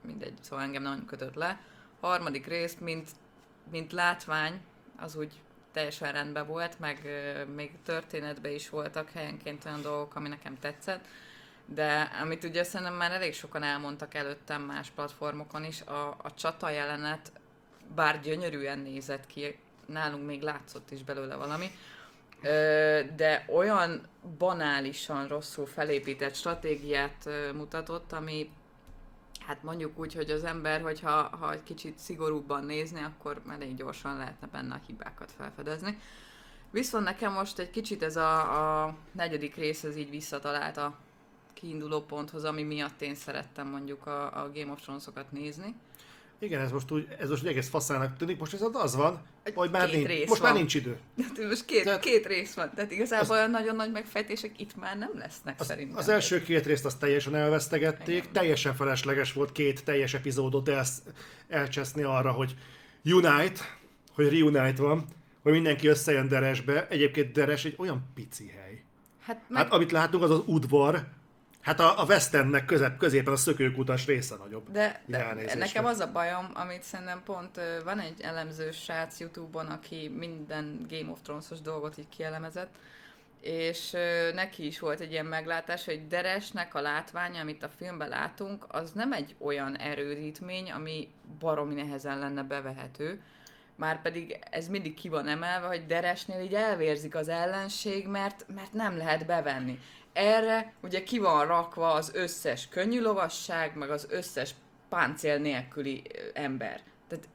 [0.00, 1.60] mindegy, szóval engem nagyon kötött le.
[2.06, 3.10] Harmadik rész, mint,
[3.70, 4.60] mint látvány,
[4.96, 5.32] az úgy
[5.72, 11.04] teljesen rendben volt, meg ö, még történetben is voltak helyenként olyan dolgok, ami nekem tetszett,
[11.64, 16.70] de amit ugye szerintem már elég sokan elmondtak előttem más platformokon is, a, a csata
[16.70, 17.32] jelenet,
[17.94, 21.70] bár gyönyörűen nézett ki, nálunk még látszott is belőle valami,
[23.16, 24.02] de olyan
[24.38, 28.50] banálisan rosszul felépített stratégiát mutatott, ami
[29.46, 34.16] hát mondjuk úgy, hogy az ember, hogyha ha egy kicsit szigorúbban nézni, akkor elég gyorsan
[34.16, 35.98] lehetne benne a hibákat felfedezni.
[36.70, 40.98] Viszont nekem most egy kicsit ez a, a negyedik rész ez így visszatalált a
[41.54, 45.74] kiinduló ponthoz, ami miatt én szerettem mondjuk a, a Game of Thrones-okat nézni.
[46.38, 49.20] Igen, ez most úgy, ez most úgy egész faszának tűnik, most viszont az van,
[49.54, 50.50] hogy már nincs, rész most van.
[50.50, 50.98] már nincs idő.
[51.16, 54.98] Tehát most két, Tehát- két rész van, tehát igazából olyan nagyon nagy megfejtések itt már
[54.98, 55.96] nem lesznek Az, szerintem.
[55.96, 58.32] az első két részt azt teljesen elvesztegették, Igen.
[58.32, 61.02] teljesen felesleges volt két teljes epizódot elsz,
[61.48, 62.54] elcseszni arra, hogy
[63.04, 63.60] Unite,
[64.14, 65.04] hogy Reunite van,
[65.42, 66.86] hogy mindenki összejön Deresbe.
[66.88, 68.82] Egyébként Deres egy olyan pici hely.
[69.20, 71.06] Hát meg, Hát amit látunk, az az udvar,
[71.66, 74.70] hát a, a Westernnek közep, középen a szökőkutas része nagyobb.
[74.70, 80.12] De, de nekem az a bajom, amit szerintem pont van egy elemző srác Youtube-on, aki
[80.16, 82.74] minden Game of Thrones-os dolgot így kielemezett,
[83.40, 83.96] és
[84.34, 88.92] neki is volt egy ilyen meglátás, hogy Deresnek a látványa, amit a filmben látunk, az
[88.92, 93.20] nem egy olyan erődítmény, ami baromi nehezen lenne bevehető,
[93.74, 98.72] már pedig ez mindig ki van emelve, hogy Deresnél így elvérzik az ellenség, mert, mert
[98.72, 99.78] nem lehet bevenni.
[100.16, 104.50] Erre ugye ki van rakva az összes könnyű lovasság, meg az összes
[104.88, 106.02] páncél nélküli
[106.32, 106.80] ember.
[107.08, 107.28] Tehát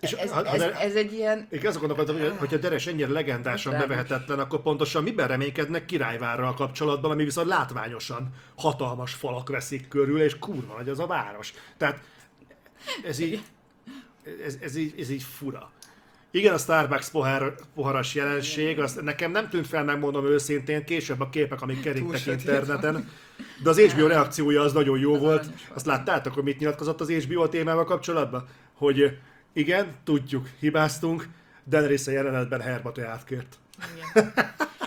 [0.00, 1.46] És ez, ha- ez, ez egy ilyen...
[1.50, 3.88] Én azt gondolkodtam, hogy hogyha Deres ennyire legendásan Drámos.
[3.88, 10.38] bevehetetlen, akkor pontosan miben reménykednek Királyvárral kapcsolatban, ami viszont látványosan hatalmas falak veszik körül, és
[10.38, 11.54] kurva nagy az a város.
[11.76, 12.00] Tehát
[13.04, 13.42] ez így,
[14.44, 15.72] ez, ez így, ez így fura.
[16.34, 21.28] Igen, a Starbucks pohár, poharas jelenség, azt nekem nem tűnt fel, megmondom őszintén, később a
[21.28, 23.10] képek, amik keringtek interneten,
[23.62, 25.46] de az HBO reakciója az nagyon jó Az volt.
[25.74, 28.48] Azt láttátok, hogy mit nyilatkozott az HBO témával kapcsolatban?
[28.72, 29.18] Hogy
[29.52, 31.28] igen, tudjuk, hibáztunk,
[31.68, 33.56] Daenerys a jelenetben Herbato átkért.
[34.14, 34.32] Igen.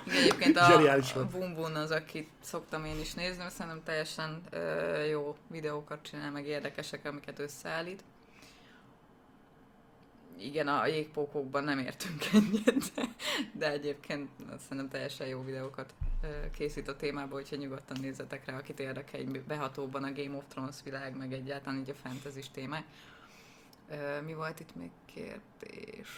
[0.05, 5.03] Igen, egyébként a, a Boom az, akit szoktam én is nézni, mert szerintem teljesen ö,
[5.03, 8.03] jó videókat csinál, meg érdekesek, amiket összeállít.
[10.39, 13.03] Igen, a jégpókokban nem értünk ennyit, de,
[13.51, 15.93] de egyébként szerintem teljesen jó videókat
[16.51, 20.75] készít a témába, úgyhogy nyugodtan nézzetek rá, akit érdekel egy behatóban a Game of Thrones
[20.83, 22.83] világ, meg egyáltalán így a fantasy témák.
[24.25, 26.09] Mi volt itt még kérdés?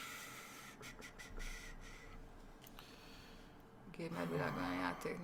[3.97, 5.17] Gamer világban játék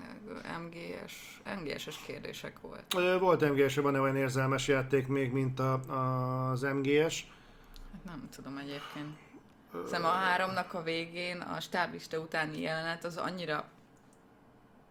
[0.63, 2.93] MGS, MGS-es kérdések volt.
[3.19, 5.73] Volt MGS, van olyan érzelmes játék még, mint a,
[6.51, 7.27] az MGS?
[7.93, 9.17] Hát nem tudom egyébként.
[9.71, 13.65] Szerintem a háromnak a végén a stáblista utáni jelenet az annyira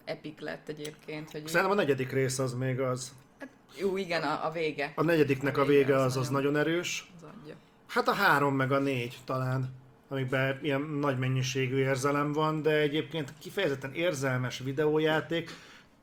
[0.04, 1.46] epik lett egyébként, hogy...
[1.46, 3.12] Szerintem a negyedik rész az még az.
[3.38, 4.92] Hát, jó, igen, a, a vége.
[4.96, 7.12] A negyediknek a vége, a vége az, az, az nagyon, nagyon erős.
[7.16, 7.54] Az adja.
[7.88, 9.80] Hát a három meg a négy talán
[10.12, 15.50] amikben ilyen nagy mennyiségű érzelem van, de egyébként kifejezetten érzelmes videójáték,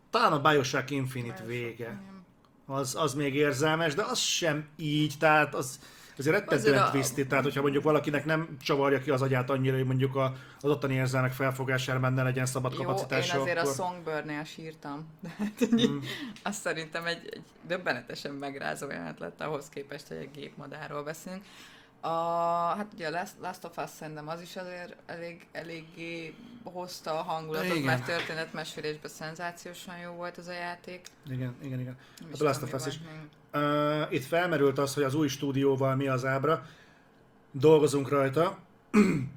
[0.10, 2.02] talán a Bioshock Infinite vége.
[2.66, 5.80] Az, az még érzelmes, de az sem így, tehát az,
[6.20, 10.16] azért rettentően twisty, tehát hogyha mondjuk valakinek nem csavarja ki az agyát annyira, hogy mondjuk
[10.16, 13.36] a, az ottani érzelmek felfogására benne legyen szabad Jó, kapacitása.
[13.36, 13.72] én azért akkor...
[13.72, 15.08] a Songbird-nél sírtam.
[15.24, 15.98] De hát mm.
[16.44, 21.44] azt szerintem egy, egy döbbenetesen megrázó jelenet lett ahhoz képest, hogy egy gépmadárról beszélünk.
[22.02, 22.10] A,
[22.78, 26.34] hát ugye a Last, Last of Us szerintem az is azért elég, eléggé
[26.64, 27.84] hozta a hangulatot, igen.
[27.84, 31.02] mert történetmesélésben szenzációsan jó volt az a játék.
[31.30, 31.98] Igen, igen, igen.
[32.32, 33.00] Hát a Last of Us is.
[33.54, 36.66] Uh, itt felmerült az, hogy az új stúdióval mi az ábra.
[37.52, 38.58] Dolgozunk rajta.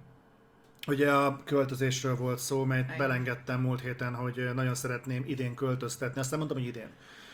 [0.87, 2.99] Ugye a költözésről volt szó, mert Igen.
[2.99, 6.21] belengedtem múlt héten, hogy nagyon szeretném idén költöztetni.
[6.21, 6.89] Aztán mondtam, hogy idén.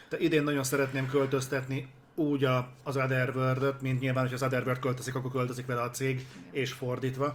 [0.09, 5.15] De idén nagyon szeretném költöztetni úgy a, az otherworld mint nyilván, hogy az Otherworld költözik,
[5.15, 7.35] akkor költözik vele a cég, és fordítva.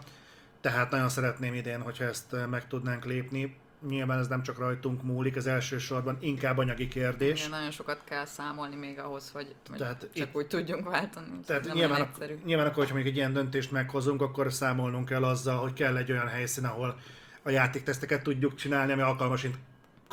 [0.62, 3.56] Tehát nagyon szeretném idén, hogyha ezt eh, meg tudnánk lépni.
[3.88, 7.40] Nyilván ez nem csak rajtunk múlik, ez elsősorban inkább anyagi kérdés.
[7.40, 11.28] Igen, nagyon sokat kell számolni még ahhoz, hogy, hogy tehát csak itt, úgy tudjunk váltani.
[11.46, 15.24] Tehát nem nyilván, ak- nyilván akkor, hogyha mondjuk egy ilyen döntést meghozunk, akkor számolnunk kell
[15.24, 16.98] azzal, hogy kell egy olyan helyszín, ahol
[17.44, 19.44] a játékteszteket tudjuk csinálni, ami alkalmas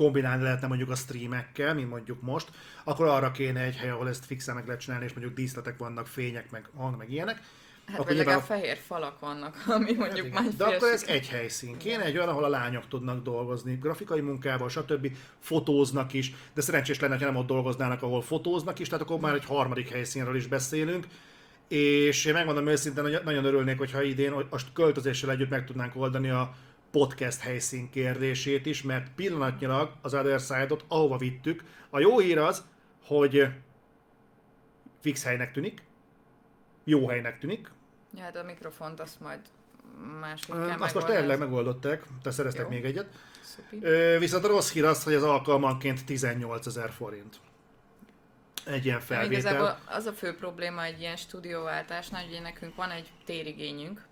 [0.01, 2.49] kombinálni lehetne mondjuk a streamekkel, mint mondjuk most,
[2.85, 6.07] akkor arra kéne egy hely, ahol ezt fixen meg lehet csinálni, és mondjuk díszletek vannak,
[6.07, 7.43] fények, meg hang, meg ilyenek.
[7.87, 8.43] Hát akkor legalább a...
[8.43, 11.77] fehér falak vannak, ami mondjuk hát, már De akkor ez egy helyszín.
[11.77, 15.17] Kéne egy olyan, ahol a lányok tudnak dolgozni, grafikai munkával, stb.
[15.39, 19.35] fotóznak is, de szerencsés lenne, ha nem ott dolgoznának, ahol fotóznak is, tehát akkor már
[19.35, 21.07] egy harmadik helyszínről is beszélünk.
[21.69, 26.31] És én megmondom őszintén, hogy nagyon örülnék, hogyha idén a költözéssel együtt meg tudnánk oldani
[26.31, 26.55] a
[26.90, 31.64] podcast helyszín kérdését is, mert pillanatnyilag az Other Side-ot ahova vittük.
[31.90, 32.64] A jó hír az,
[33.05, 33.46] hogy
[35.00, 35.83] fix helynek tűnik,
[36.85, 37.70] jó helynek tűnik.
[38.14, 39.40] Ja, hát a mikrofont azt majd
[40.20, 42.68] másik kell Azt most tényleg megoldották, te szereztek jó.
[42.68, 43.07] még egyet.
[43.81, 47.37] Ö, viszont a rossz hír az, hogy az alkalmanként 18 ezer forint.
[48.64, 49.33] Egy ilyen felvétel.
[49.33, 54.07] Igazából az a fő probléma egy ilyen stúdióváltásnál, hogy nekünk van egy térigényünk,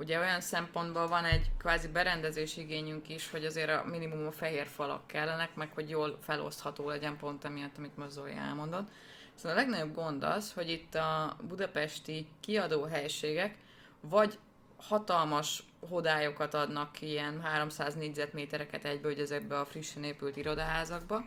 [0.00, 4.66] Ugye olyan szempontból van egy kvázi berendezés igényünk is, hogy azért a minimum a fehér
[4.66, 8.88] falak kellenek, meg hogy jól felosztható legyen pont emiatt, amit most Zoli elmondott.
[9.34, 13.56] Szóval a legnagyobb gond az, hogy itt a budapesti kiadó helységek
[14.00, 14.38] vagy
[14.76, 21.24] hatalmas hodályokat adnak ilyen 300 négyzetmétereket egybe, hogy ezekbe a frissen épült irodaházakba.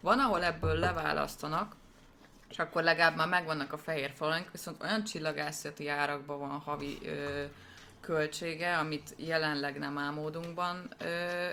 [0.00, 1.76] Van, ahol ebből leválasztanak,
[2.48, 7.44] és akkor legalább már megvannak a fehér falunk, viszont olyan csillagászati árakban van havi ö,
[8.04, 11.04] költsége, amit jelenleg nem álmodunkban ö,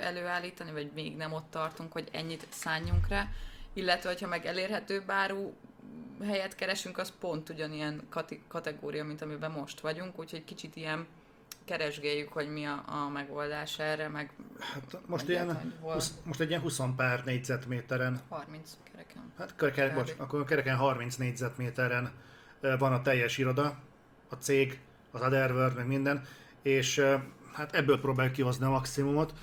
[0.01, 3.27] előállítani, vagy még nem ott tartunk, hogy ennyit szálljunk rá,
[3.73, 5.55] illetve hogyha meg elérhető bárú
[6.23, 11.07] helyet keresünk, az pont ugyanilyen kati- kategória, mint amiben most vagyunk, úgyhogy kicsit ilyen
[11.65, 14.31] keresgéljük, hogy mi a, a megoldás erre, meg...
[14.59, 15.93] Hát most, ilyen, hol...
[15.93, 18.21] 20, most egy ilyen 20 pár négyzetméteren.
[18.29, 19.33] 30 kereken.
[19.37, 22.11] Hát kereken, bocs, akkor kereken 30 négyzetméteren
[22.61, 23.77] van a teljes iroda,
[24.29, 24.79] a cég,
[25.11, 26.25] az Otherworld, meg minden,
[26.61, 27.05] és
[27.53, 29.33] hát ebből próbáljuk kihozni a maximumot.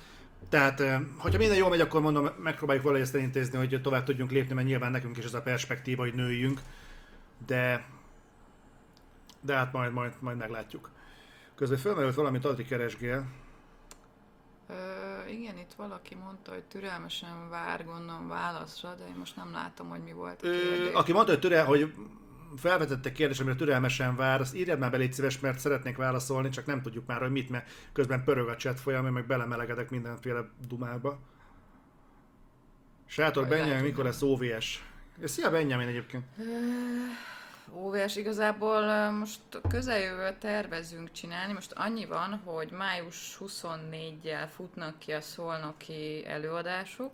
[0.49, 0.83] Tehát,
[1.17, 4.67] hogyha minden jól megy, akkor mondom, megpróbáljuk valahogy ezt elintézni, hogy tovább tudjunk lépni, mert
[4.67, 6.61] nyilván nekünk is ez a perspektíva, hogy nőjünk,
[7.45, 7.85] de,
[9.41, 10.89] de hát majd, majd, majd meglátjuk.
[11.55, 13.25] Közben fölmerült valamit, Adri keresgél.
[14.67, 14.73] Ö,
[15.27, 19.99] igen, itt valaki mondta, hogy türelmesen vár, gondolom válaszra, de én most nem látom, hogy
[20.03, 21.93] mi volt a Ö, aki mondta, hogy, türel, hogy
[22.55, 26.81] felvetette kérdés, amire türelmesen vár, azt írjad már belé szíves, mert szeretnék válaszolni, csak nem
[26.81, 31.19] tudjuk már, hogy mit, mert közben pörög a chat folyam, meg belemelegedek mindenféle dumába.
[33.05, 34.83] Sátor Benjamin, mikor lesz OVS?
[35.23, 36.23] Szia Benjamin egyébként!
[37.73, 41.53] OVS igazából most közeljövő tervezünk csinálni.
[41.53, 47.11] Most annyi van, hogy május 24-jel futnak ki a szolnoki előadások,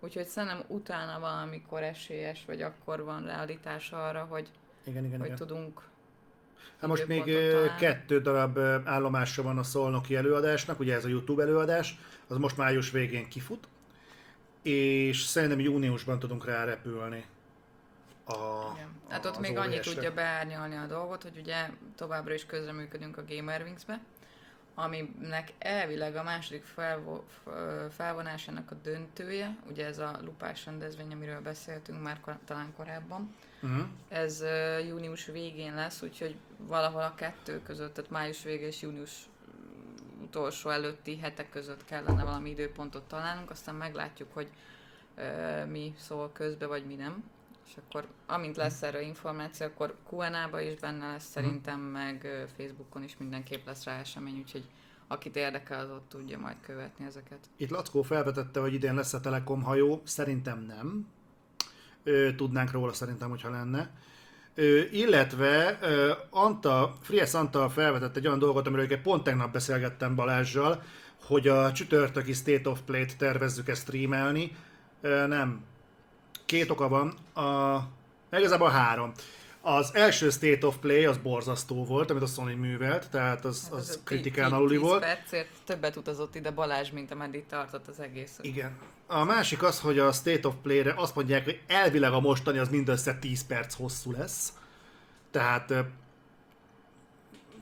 [0.00, 4.48] úgyhogy szerintem utána valamikor esélyes, vagy akkor van realitás arra, hogy
[4.84, 5.38] igen, igen, hogy igen.
[5.38, 5.80] tudunk
[6.82, 7.76] Hát most még talán.
[7.76, 12.56] kettő darab ö, állomása van a szolnoki előadásnak, ugye ez a YouTube előadás, az most
[12.56, 13.68] május végén kifut,
[14.62, 17.24] és szerintem júniusban tudunk rá repülni.
[18.24, 18.34] A,
[18.74, 18.88] Igen.
[19.08, 19.92] Hát ott az még annyi OVS-re.
[19.94, 24.00] tudja beárnyalni a dolgot, hogy ugye továbbra is közreműködünk a Gamerwings-be,
[24.74, 27.24] aminek elvileg a második felvo-
[27.90, 33.86] felvonásának a döntője, ugye ez a lupás rendezvény, amiről beszéltünk már kor- talán korábban, Uh-huh.
[34.08, 39.12] ez ö, június végén lesz, úgyhogy valahol a kettő között, tehát május vége és június
[40.22, 44.48] utolsó előtti hetek között kellene valami időpontot találnunk, aztán meglátjuk, hogy
[45.14, 47.24] ö, mi szól közbe, vagy mi nem.
[47.66, 53.16] És akkor, amint lesz erről információ, akkor Q&A-ba is benne lesz szerintem, meg Facebookon is
[53.16, 54.64] mindenképp lesz rá esemény, úgyhogy
[55.12, 57.38] akit érdekel, az ott tudja majd követni ezeket.
[57.56, 61.06] Itt Lackó felvetette, hogy idén lesz a Telekom hajó, szerintem nem.
[62.02, 63.90] Ö, tudnánk róla szerintem, hogyha lenne.
[64.54, 70.82] Ö, illetve ö, Anta, Fries Anta felvetett egy olyan dolgot, amiről pont tegnap beszélgettem Balázsjal,
[71.24, 74.56] hogy a csütörtöki State of Play-t tervezzük-e streamelni.
[75.00, 75.64] Ö, nem.
[76.46, 77.14] Két oka van.
[77.34, 77.78] A,
[78.36, 79.12] igazából három.
[79.60, 83.72] Az első State of Play az borzasztó volt, amit a Sony művelt, tehát az, Hát
[83.72, 85.00] az ez a kritikán aluli 10 volt.
[85.00, 88.38] percért többet utazott ide Balázs, mint ameddig tartott az egész.
[88.40, 88.78] Igen.
[89.06, 92.68] A másik az, hogy a State of Play-re azt mondják, hogy elvileg a mostani az
[92.68, 94.52] mindössze 10 perc hosszú lesz.
[95.30, 95.74] Tehát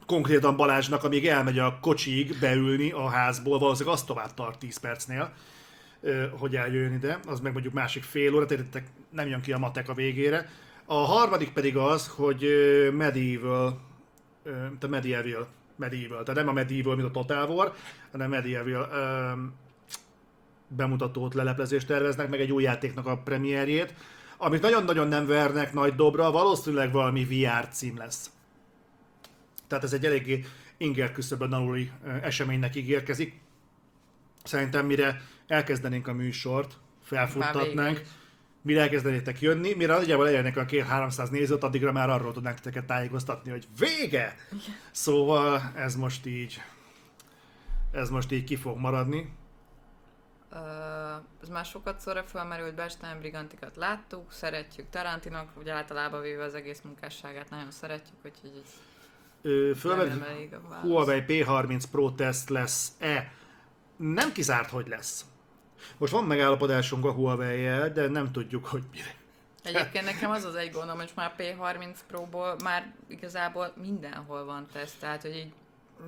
[0.07, 5.33] konkrétan Balázsnak, amíg elmegy a kocsig beülni a házból, valószínűleg az tovább tart 10 percnél,
[6.39, 9.89] hogy eljöjjön ide, az meg mondjuk másik fél óra, tehát nem jön ki a matek
[9.89, 10.49] a végére.
[10.85, 12.47] A harmadik pedig az, hogy
[12.93, 13.81] Medieval,
[14.79, 17.75] te Medieval, Medieval, tehát nem a Medieval, mint a Total War,
[18.13, 18.89] hanem Medieval
[20.69, 23.95] bemutatót, leleplezést terveznek, meg egy új játéknak a premierjét,
[24.37, 28.31] amit nagyon-nagyon nem vernek nagy dobra, valószínűleg valami VR cím lesz.
[29.67, 30.45] Tehát ez egy eléggé
[30.77, 31.91] inger küszöbön aluli
[32.23, 33.41] eseménynek ígérkezik.
[34.45, 38.03] Szerintem mire elkezdenénk a műsort, felfuttatnánk,
[38.63, 42.85] mire elkezdenétek jönni, mire nagyjából elérnek a két 300 nézőt, addigra már arról tudnánk titeket
[42.85, 44.37] tájékoztatni, hogy vége!
[44.91, 46.63] Szóval ez most így,
[47.93, 49.33] ez most így ki fog maradni.
[50.53, 50.57] Ö,
[51.43, 56.81] ez már sokat szóra felmerült, Bernstein Brigantikat láttuk, szeretjük Tarantinak, ugye általában véve az egész
[56.81, 58.69] munkásságát nagyon szeretjük, úgyhogy így
[59.43, 59.73] Ö.
[60.81, 63.33] Huawei P30 Pro teszt lesz-e?
[63.97, 65.25] Nem kizárt, hogy lesz.
[65.99, 69.15] Most van megállapodásunk a Huawei-jel, de nem tudjuk, hogy mire.
[69.63, 75.01] Egyébként nekem az az egy gondom, hogy már P30 Pro-ból már igazából mindenhol van teszt,
[75.01, 75.53] tehát hogy így,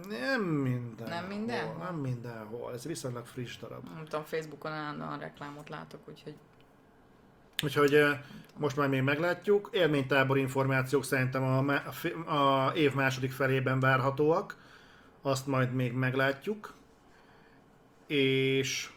[0.09, 1.15] Nem mindenhol.
[1.15, 1.85] Nem mindenhol?
[1.85, 2.73] Nem mindenhol.
[2.73, 3.85] Ez viszonylag friss darab.
[3.95, 6.35] nem tudom, Facebookon állandóan reklámot látok, úgyhogy
[7.63, 8.19] Úgyhogy eh,
[8.57, 9.69] most már még meglátjuk.
[9.73, 11.75] Élménytábor információk szerintem a,
[12.27, 14.57] a, a év második felében várhatóak.
[15.23, 16.75] Azt majd még meglátjuk.
[18.07, 18.91] És...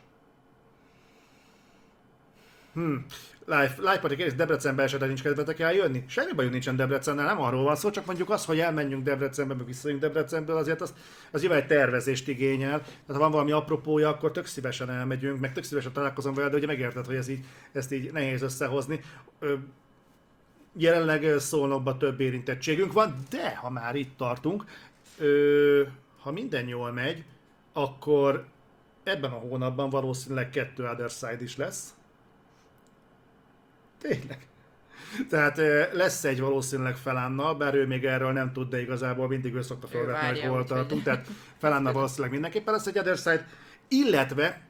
[2.75, 3.05] Hmm.
[3.45, 6.03] Live, live pedig egész Debrecenbe esetleg nincs kedvetek eljönni?
[6.07, 9.65] Semmi bajunk nincsen Debrecennel, nem arról van szó, csak mondjuk az, hogy elmenjünk Debrecenbe, meg
[9.65, 10.93] visszajönk Debrecenből, azért az,
[11.31, 12.79] az nyilván egy tervezést igényel.
[12.79, 16.55] Tehát ha van valami apropója, akkor tök szívesen elmegyünk, meg tök szívesen találkozom vele, de
[16.55, 19.01] ugye megérted, hogy ez így, ezt így nehéz összehozni.
[19.39, 19.53] Ö,
[20.77, 24.63] jelenleg ö, Szolnokban több érintettségünk van, de ha már itt tartunk,
[25.17, 25.83] ö,
[26.19, 27.23] ha minden jól megy,
[27.73, 28.45] akkor
[29.03, 31.95] ebben a hónapban valószínűleg kettő Other Side is lesz.
[34.07, 34.47] Tényleg.
[35.29, 35.57] Tehát
[35.93, 39.87] lesz egy valószínűleg Felánnal, bár ő még erről nem tud, de igazából mindig ő szokta
[39.87, 41.03] felvetni, hogy úgyhogy- tartunk.
[41.03, 43.47] Tehát Felánnal valószínűleg mindenképpen lesz egy Other Side,
[43.87, 44.61] illetve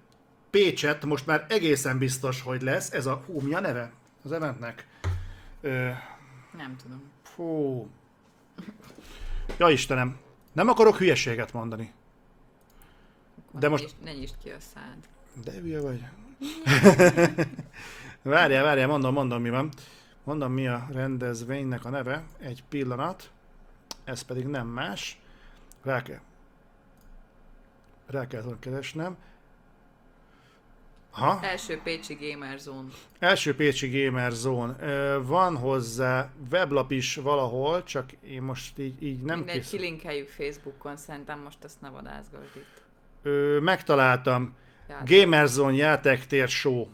[0.49, 2.91] Pécset most már egészen biztos, hogy lesz.
[2.91, 3.91] Ez a, hú, mi a neve
[4.23, 4.87] az eventnek?
[5.61, 5.89] Ö,
[6.57, 7.03] nem tudom.
[7.23, 7.87] Fú.
[9.57, 10.17] Ja Istenem,
[10.53, 11.93] nem akarok hülyeséget mondani.
[13.47, 14.97] Akkor De most- Ne nyisd ki a szád.
[15.43, 16.03] De hülye vagy.
[18.29, 19.69] várjál, várjál, mondom, mondom mi van.
[20.23, 22.23] Mondom mi a rendezvénynek a neve.
[22.39, 23.31] Egy pillanat.
[24.03, 25.19] Ez pedig nem más.
[25.83, 26.19] Rá kell.
[28.07, 29.17] Rá kell tudnom keresnem.
[31.11, 31.39] Ha?
[31.41, 32.89] Első Pécsi Gamer Zone.
[33.19, 34.73] Első Pécsi Gamer Zone.
[35.17, 39.69] Van hozzá weblap is valahol, csak én most így, így nem Mindegy, kész.
[39.69, 42.81] kilinkeljük Facebookon, szerintem most ezt ne vadázgasd itt.
[43.21, 44.55] Ö, megtaláltam.
[45.05, 46.87] Gamerzone játéktér show.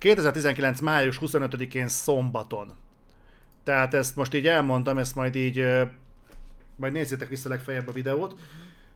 [0.00, 0.80] 2019.
[0.80, 2.72] május 25-én szombaton.
[3.62, 5.66] Tehát ezt most így elmondtam, ezt majd így,
[6.76, 8.40] majd nézzétek vissza legfeljebb a videót.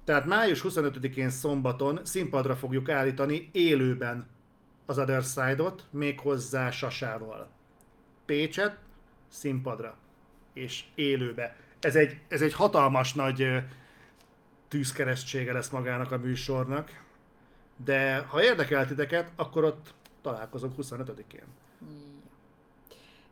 [0.04, 4.26] Tehát május 25-én szombaton színpadra fogjuk állítani élőben
[4.86, 7.48] az Other Side-ot, méghozzá Sasával.
[8.24, 8.78] Pécset
[9.28, 9.96] színpadra.
[10.52, 11.56] És élőbe.
[11.80, 13.62] ez egy, ez egy hatalmas nagy
[14.68, 17.02] tűzkeresztsége lesz magának a műsornak,
[17.84, 19.94] de ha érdekel titeket, akkor ott
[20.24, 21.44] találkozunk 25-én.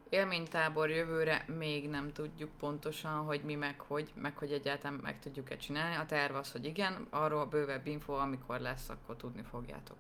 [0.09, 5.57] Élménytábor jövőre még nem tudjuk pontosan, hogy mi meg hogy, meg hogy egyáltalán meg tudjuk-e
[5.57, 5.97] csinálni.
[5.97, 9.97] A terv az, hogy igen, arról bővebb info, amikor lesz, akkor tudni fogjátok.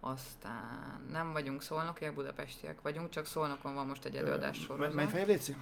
[0.00, 4.94] Aztán nem vagyunk szolnokiak, budapestiek vagyunk, csak szolnokon van most egy előadás sorozat.
[4.94, 5.56] Menj fel, Léci?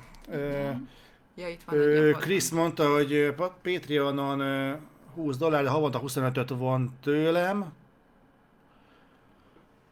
[1.34, 4.74] Ja, itt van ö, Krisz mondta, hogy Patreonon ö,
[5.14, 7.72] 20 dollár, de havonta 25-öt von tőlem.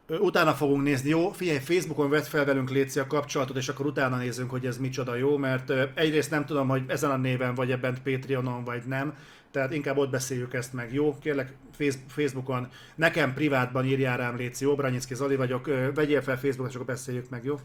[0.07, 1.31] Utána fogunk nézni, jó?
[1.31, 5.15] Figyelj, Facebookon vett fel velünk Léci a kapcsolatot, és akkor utána nézzünk, hogy ez micsoda
[5.15, 9.13] jó, mert egyrészt nem tudom, hogy ezen a néven vagy ebben Patreonon, vagy nem,
[9.51, 11.17] tehát inkább ott beszéljük ezt meg, jó?
[11.19, 16.75] Kérlek, Face- Facebookon, nekem privátban írjál rám Léci, Obranyicki Zoli vagyok, vegyél fel Facebookon, és
[16.75, 17.59] akkor beszéljük meg, jó?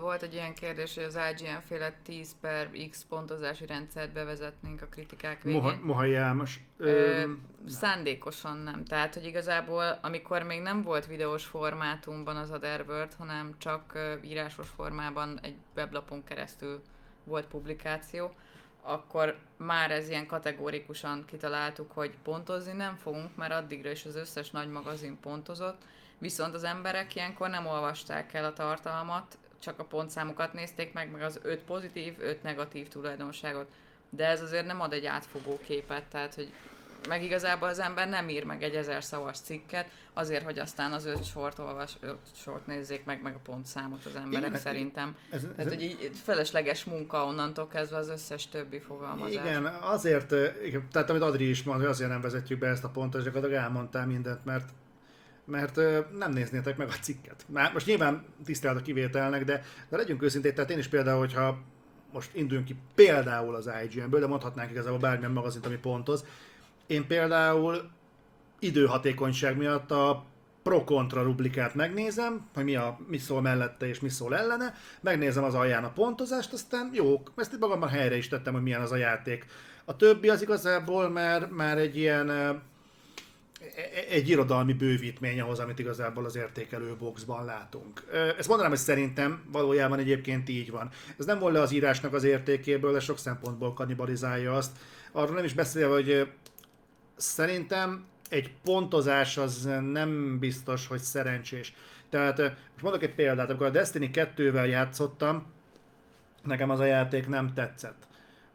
[0.00, 4.86] Volt egy ilyen kérdés, hogy az IGN féle 10 per X pontozási rendszert bevezetnénk a
[4.86, 5.60] kritikák végén.
[5.60, 6.60] Moha, Mohai János.
[6.76, 7.22] Ö,
[7.68, 8.84] szándékosan nem.
[8.84, 15.38] Tehát, hogy igazából, amikor még nem volt videós formátumban az Otherworld, hanem csak írásos formában
[15.42, 16.82] egy weblapon keresztül
[17.24, 18.34] volt publikáció,
[18.82, 24.50] akkor már ez ilyen kategórikusan kitaláltuk, hogy pontozni nem fogunk, mert addigra is az összes
[24.50, 25.82] nagy magazin pontozott,
[26.18, 31.22] viszont az emberek ilyenkor nem olvasták el a tartalmat, csak a pontszámokat nézték meg, meg
[31.22, 33.66] az öt pozitív, öt negatív tulajdonságot.
[34.10, 36.52] De ez azért nem ad egy átfogó képet, tehát hogy
[37.08, 41.04] meg igazából az ember nem ír meg egy ezer szavas cikket, azért, hogy aztán az
[41.04, 45.16] öt sort olvas, öt sort nézzék meg, meg a pontszámot az emberek Igen, szerintem.
[45.30, 49.44] ez, ez, Tehát, hogy így felesleges munka onnantól kezdve az összes többi fogalmazás.
[49.44, 50.34] Igen, azért,
[50.92, 53.62] tehát amit Adri is mond, hogy azért nem vezetjük be ezt a pontot, és gyakorlatilag
[53.62, 54.68] elmondtál mindent, mert
[55.46, 55.76] mert
[56.18, 57.44] nem néznétek meg a cikket.
[57.48, 61.58] Már most nyilván tisztelt a kivételnek, de, de legyünk őszinték, tehát én is például, hogyha
[62.12, 66.24] most induljunk ki például az IGN-ből, de mondhatnánk igazából bármilyen magazint, ami pontoz.
[66.86, 67.90] Én például
[68.58, 70.24] időhatékonyság miatt a
[70.62, 75.54] pro-kontra rublikát megnézem, hogy mi, a, mi szól mellette és mi szól ellene, megnézem az
[75.54, 78.96] alján a pontozást, aztán jó, ezt itt magamban helyre is tettem, hogy milyen az a
[78.96, 79.46] játék.
[79.84, 82.30] A többi az igazából már, már egy ilyen
[84.10, 88.04] egy irodalmi bővítmény ahhoz, amit igazából az értékelő boxban látunk.
[88.38, 90.90] Ezt mondanám, hogy szerintem valójában egyébként így van.
[91.18, 94.76] Ez nem vol le az írásnak az értékéből, de sok szempontból kannibalizálja azt.
[95.12, 96.32] Arról nem is beszélve, hogy
[97.16, 101.74] szerintem egy pontozás az nem biztos, hogy szerencsés.
[102.10, 105.46] Tehát most mondok egy példát, amikor a Destiny 2-vel játszottam,
[106.42, 108.06] nekem az a játék nem tetszett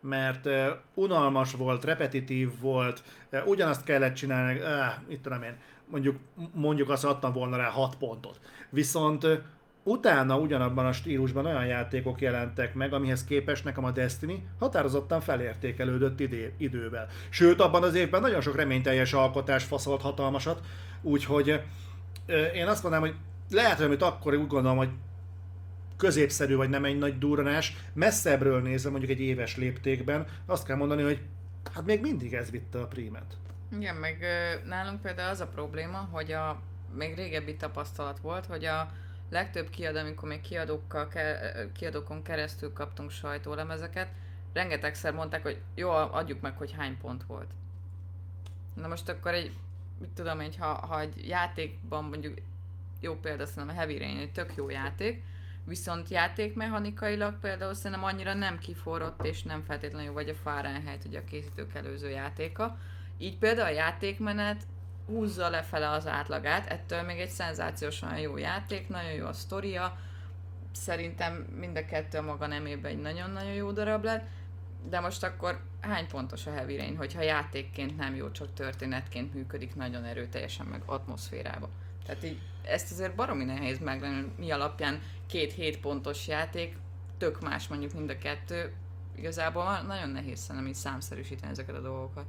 [0.02, 0.50] mert
[0.94, 3.04] unalmas volt, repetitív volt,
[3.46, 4.68] ugyanazt kellett csinálni, uh,
[5.08, 5.56] itt tudom én,
[5.92, 6.20] mondjuk,
[6.54, 8.40] mondjuk azt adtam volna rá 6 pontot.
[8.70, 9.28] Viszont
[9.84, 16.20] utána ugyanabban a stílusban olyan játékok jelentek meg, amihez képest nekem a Destiny határozottan felértékelődött
[16.20, 17.08] idő, idővel.
[17.30, 20.60] Sőt, abban az évben nagyon sok reményteljes alkotás faszolt hatalmasat,
[21.02, 21.62] úgyhogy
[22.54, 23.16] én azt mondanám, hogy
[23.50, 24.90] lehet, hogy akkor úgy gondolom, hogy
[26.02, 31.04] középszerű, vagy nem egy nagy durranás, messzebbről nézve, mondjuk egy éves léptékben, azt kell mondani,
[31.04, 31.22] hogy
[31.74, 33.38] hát még mindig ez vitte a prímet.
[33.72, 34.26] Igen, meg
[34.66, 36.62] nálunk például az a probléma, hogy a
[36.96, 38.92] még régebbi tapasztalat volt, hogy a
[39.30, 41.08] legtöbb kiadó, amikor még kiadókkal,
[41.74, 44.08] kiadókon keresztül kaptunk sajtólemezeket,
[44.54, 47.50] rengetegszer mondták, hogy jó, adjuk meg, hogy hány pont volt.
[48.74, 49.52] Na most akkor egy,
[50.00, 52.38] mit tudom én, ha, ha egy játékban mondjuk,
[53.00, 55.24] jó példa szerintem a Heavy Rain egy tök jó játék,
[55.66, 61.20] viszont játékmechanikailag például szerintem annyira nem kiforrott és nem feltétlenül jó, vagy a Fahrenheit, ugye
[61.20, 62.78] a készítők előző játéka.
[63.18, 64.64] Így például a játékmenet
[65.06, 69.98] húzza lefele az átlagát, ettől még egy szenzációsan jó játék, nagyon jó a sztoria,
[70.72, 74.28] szerintem mind a kettő a maga nemében egy nagyon-nagyon jó darab lett,
[74.90, 79.76] de most akkor hány pontos a Heavy Rain, hogyha játékként nem jó, csak történetként működik
[79.76, 81.70] nagyon erőteljesen, meg atmoszférába.
[82.06, 86.76] Tehát így ezt azért baromi nehéz meglenni, mi alapján két 7 pontos játék,
[87.18, 88.74] tök más mondjuk mind a kettő,
[89.18, 92.26] igazából nagyon nehéz szerintem így számszerűsíteni ezeket a dolgokat.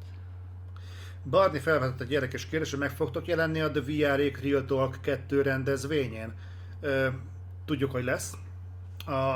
[1.30, 5.42] Barni felvetett egy érdekes kérdés, hogy meg fogtok jelenni a The VR Real Talk 2
[5.42, 6.32] rendezvényén.
[6.80, 7.08] Ö,
[7.64, 8.32] tudjuk, hogy lesz.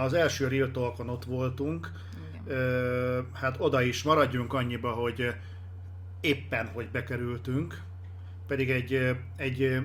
[0.02, 1.92] Az első Real Talkon ott voltunk.
[2.30, 2.56] Igen.
[2.56, 5.34] Ö, hát oda is maradjunk annyiba, hogy
[6.20, 7.82] éppen, hogy bekerültünk.
[8.46, 9.80] Pedig egy, egy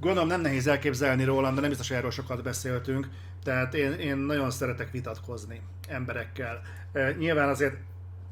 [0.00, 3.08] gondolom nem nehéz elképzelni rólam, de nem biztos, hogy erről sokat beszéltünk.
[3.42, 6.60] Tehát én, én nagyon szeretek vitatkozni emberekkel.
[6.92, 7.76] Ö, Nyilván azért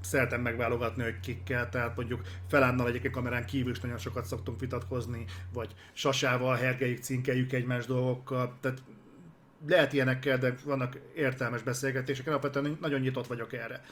[0.00, 5.24] szeretem megválogatni, hogy kikkel, tehát mondjuk Felánnal egyébként kamerán kívül is nagyon sokat szoktunk vitatkozni,
[5.52, 8.82] vagy Sasával hergeljük, cinkeljük egymás dolgokkal, tehát
[9.68, 13.84] lehet ilyenekkel, de vannak értelmes beszélgetések, alapvetően nagyon nyitott vagyok erre.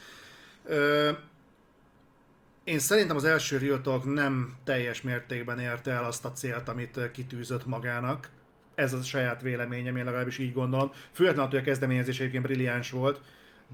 [2.65, 7.11] Én szerintem az első Real Talk nem teljes mértékben érte el azt a célt, amit
[7.11, 8.29] kitűzött magának.
[8.75, 10.91] Ez a saját véleményem, én legalábbis így gondolom.
[11.11, 13.21] Függetlenül, hogy a kezdeményezés egyébként brilliáns volt,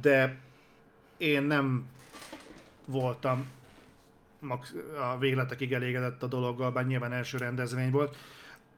[0.01, 0.37] de
[1.17, 1.85] én nem
[2.85, 3.45] voltam
[4.97, 8.17] a végletekig elégedett a dologgal, bár nyilván első rendezvény volt.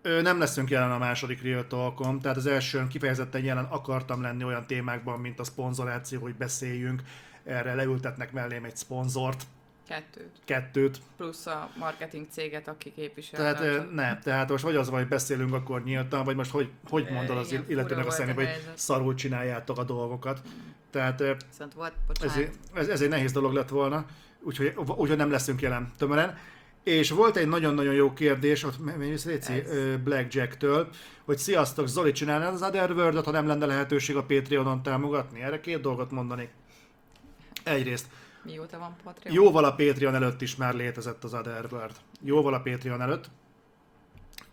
[0.01, 4.67] Nem leszünk jelen a második Real Talkon, tehát az elsőn kifejezetten jelen akartam lenni olyan
[4.67, 7.01] témákban, mint a szponzoráció, hogy beszéljünk,
[7.43, 9.43] erre leültetnek mellém egy szponzort,
[9.87, 10.31] Kettőt.
[10.45, 11.01] Kettőt.
[11.17, 13.53] Plusz a marketing céget, aki képvisel.
[13.53, 17.07] Tehát ne, tehát most vagy az van, hogy beszélünk akkor nyíltan, vagy most hogy, hogy
[17.11, 20.41] mondod az illetőnek a szemébe, hogy szarul csináljátok a dolgokat.
[20.91, 22.37] Tehát Viszont volt, ez,
[22.73, 24.05] ez, ez, egy nehéz dolog lett volna,
[24.41, 26.37] úgyhogy, úgyhogy nem leszünk jelen tömören.
[26.83, 28.75] És volt egy nagyon-nagyon jó kérdés, ott
[29.25, 29.63] Réci
[30.03, 30.89] Blackjack-től,
[31.25, 35.41] hogy sziasztok, Zoli csinálnád az Otherworld-ot, ha nem lenne lehetőség a Patreonon támogatni?
[35.41, 36.49] Erre két dolgot mondanék.
[37.63, 38.05] Egyrészt,
[38.43, 39.35] Mióta van Patreon?
[39.35, 41.95] Jóval a Patreon előtt is már létezett az Otherworld.
[42.21, 43.29] Jóval a Patreon előtt.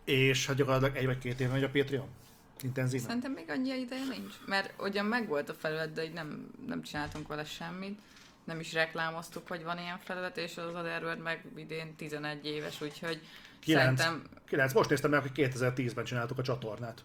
[0.05, 2.09] És hát gyakorlatilag egy vagy két éve megy a Patreon.
[2.63, 3.07] Intenzíven.
[3.07, 4.35] Szerintem még annyi ideje nincs.
[4.47, 8.01] Mert ugyan megvolt a felület, de nem, nem csináltunk vele semmit.
[8.45, 13.21] Nem is reklámoztuk, hogy van ilyen felület, és az Otherworld meg idén 11 éves, úgyhogy
[13.61, 13.83] 9.
[13.83, 14.23] szerintem...
[14.47, 14.73] 9.
[14.73, 17.05] Most néztem meg, hogy 2010-ben csináltuk a csatornát.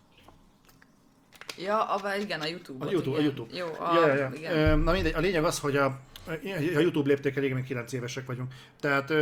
[1.58, 2.86] Ja, a, igen, a YouTube.
[2.86, 3.32] A YouTube, igen.
[3.32, 3.58] a YouTube.
[3.58, 4.32] Jó, a, ja, ja, ja.
[4.34, 4.80] Igen.
[4.80, 8.54] Na mindegy, a lényeg az, hogy a a YouTube lépték elég, még 9 évesek vagyunk.
[8.80, 9.14] Tehát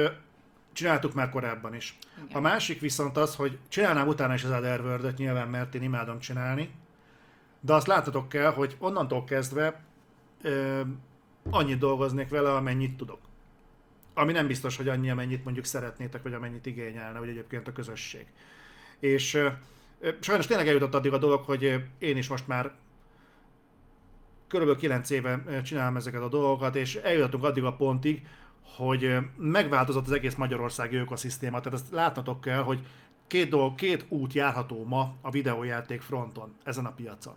[0.73, 1.97] csináltuk már korábban is.
[2.23, 2.37] Igen.
[2.37, 6.69] A másik viszont az, hogy csinálnám utána is az otherworld nyilván, mert én imádom csinálni,
[7.59, 9.81] de azt látatok kell, hogy onnantól kezdve
[10.41, 10.81] ö,
[11.49, 13.19] annyit dolgoznék vele, amennyit tudok.
[14.13, 18.25] Ami nem biztos, hogy annyi, amennyit mondjuk szeretnétek, vagy amennyit igényelne, vagy egyébként a közösség.
[18.99, 19.49] És ö,
[20.19, 22.71] sajnos tényleg eljutott addig a dolog, hogy én is most már
[24.53, 28.21] körülbelül 9 éve csinálom ezeket a dolgokat, és eljutottunk addig a pontig,
[28.75, 31.59] hogy megváltozott az egész magyarországi ökoszisztéma.
[31.59, 32.79] Tehát ezt látnatok kell, hogy
[33.27, 37.35] két, dolog, két út járható ma a videójáték fronton, ezen a piacon.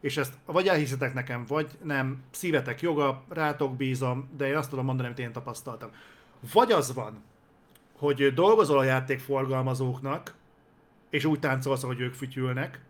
[0.00, 4.84] És ezt vagy elhiszitek nekem, vagy nem, szívetek joga, rátok bízom, de én azt tudom
[4.84, 5.90] mondani, amit én tapasztaltam.
[6.52, 7.22] Vagy az van,
[7.98, 10.34] hogy dolgozol a játékforgalmazóknak,
[11.10, 12.80] és úgy táncolsz, hogy ők fütyülnek.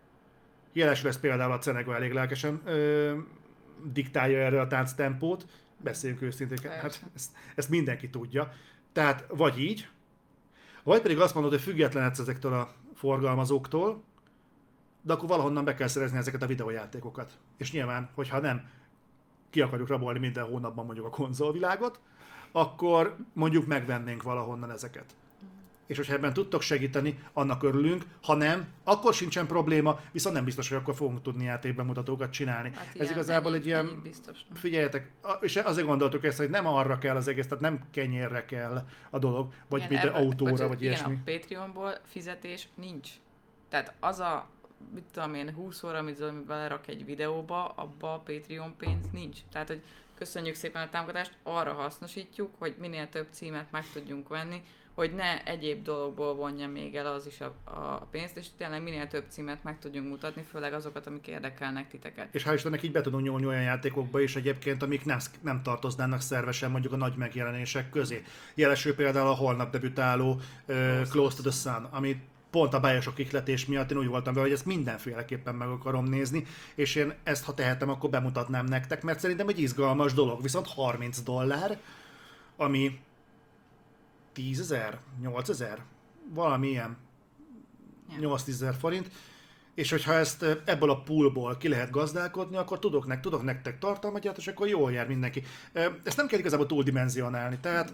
[0.73, 2.61] Jelesül ez például a Cenega elég lelkesen
[3.83, 5.45] diktálja erre a tánctempót,
[5.77, 8.51] beszéljünk őszintén, hát ezt, ezt mindenki tudja.
[8.91, 9.89] Tehát vagy így,
[10.83, 14.03] vagy pedig azt mondod, hogy függetlenedsz ezektől a forgalmazóktól,
[15.01, 17.37] de akkor valahonnan be kell szerezni ezeket a videójátékokat.
[17.57, 18.69] És nyilván, hogyha nem
[19.49, 21.99] ki akarjuk rabolni minden hónapban mondjuk a konzolvilágot,
[22.51, 25.15] akkor mondjuk megvennénk valahonnan ezeket
[25.91, 28.03] és hogyha ebben tudtok segíteni, annak örülünk.
[28.23, 32.71] Ha nem, akkor sincsen probléma, viszont nem biztos, hogy akkor fogunk tudni játékbemutatókat csinálni.
[32.75, 33.99] Hát Ez igazából egy ilyen...
[34.03, 34.39] Biztos.
[34.53, 35.11] Figyeljetek,
[35.41, 39.19] és azért gondoltuk ezt, hogy nem arra kell az egész, tehát nem kenyérre kell a
[39.19, 41.11] dolog, vagy igen, mint autóra, vagy, vagy ilyesmi.
[41.11, 43.09] Igen, a Patreonból fizetés nincs.
[43.69, 44.49] Tehát az a
[44.93, 49.37] mit tudom én, 20 óra, amit Zoli belerak egy videóba, abba a Patreon pénz nincs.
[49.51, 49.81] Tehát, hogy
[50.15, 54.63] köszönjük szépen a támogatást, arra hasznosítjuk, hogy minél több címet meg tudjunk venni,
[54.93, 59.07] hogy ne egyéb dologból vonja még el az is a, a pénzt, és tényleg minél
[59.07, 62.35] több címet meg tudjunk mutatni, főleg azokat, amik érdekelnek titeket.
[62.35, 66.21] És hál' Istennek így be tudunk nyúlni olyan játékokba is egyébként, amik nem, nem tartoznának
[66.21, 68.23] szervesen mondjuk a nagy megjelenések közé.
[68.55, 72.21] Jeleső például a holnap debütáló uh, Close to the Sun, ami
[72.51, 76.45] pont a bájosok ikletés miatt én úgy voltam vele, hogy ezt mindenféleképpen meg akarom nézni,
[76.75, 81.21] és én ezt, ha tehetem, akkor bemutatnám nektek, mert szerintem egy izgalmas dolog, viszont 30
[81.21, 81.79] dollár,
[82.55, 82.99] ami
[84.33, 85.83] 10 ezer, 8 ezer,
[86.33, 86.97] valami ilyen,
[88.19, 88.37] ja.
[88.37, 89.11] 8-10 ezer forint,
[89.75, 94.37] és hogyha ezt ebből a poolból ki lehet gazdálkodni, akkor tudok, nek, tudok nektek tartalmat,
[94.37, 95.43] és akkor jól jár mindenki.
[96.03, 97.93] Ezt nem kell igazából túldimenzionálni, tehát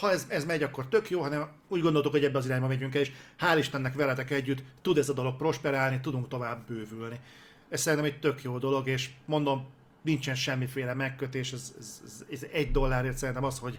[0.00, 2.94] ha ez, ez megy, akkor tök jó, hanem úgy gondoltuk, hogy ebbe az irányba megyünk
[2.94, 7.20] el, és hál' Istennek veletek együtt tud ez a dolog prosperálni, tudunk tovább bővülni.
[7.68, 9.66] Ez szerintem egy tök jó dolog, és mondom,
[10.02, 13.78] nincsen semmiféle megkötés, ez, ez, ez, ez egy dollárért szerintem az, hogy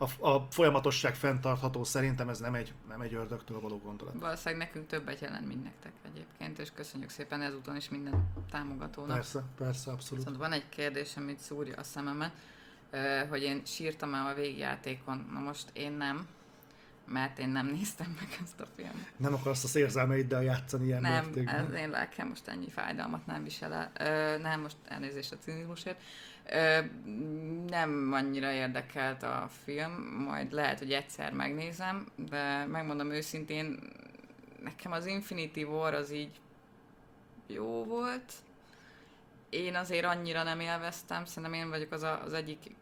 [0.00, 4.14] a, a folyamatosság fenntartható, szerintem ez nem egy, nem egy ördögtől való gondolat.
[4.20, 9.16] Valószínűleg nekünk többet jelent, mint nektek egyébként, és köszönjük szépen ezúton is minden támogatónak.
[9.16, 10.24] Persze, persze, abszolút.
[10.24, 12.32] Viszont van egy kérdés, amit szúrja a szememet,
[13.28, 15.28] hogy én sírtam el a végjátékon.
[15.32, 16.28] Na most én nem,
[17.06, 19.12] mert én nem néztem meg ezt a filmet.
[19.16, 21.66] Nem akarsz az érzelmeiddel játszani ilyen Nem, mértékben.
[21.66, 23.90] ez én lelkem most ennyi fájdalmat nem visel el.
[23.98, 26.00] Ö, nem, most elnézést a cinizmusért.
[27.66, 29.92] Nem annyira érdekelt a film,
[30.26, 33.78] majd lehet, hogy egyszer megnézem, de megmondom őszintén,
[34.62, 36.40] nekem az Infinity War az így
[37.46, 38.32] jó volt.
[39.50, 42.76] Én azért annyira nem élveztem, szerintem én vagyok az a, az egyik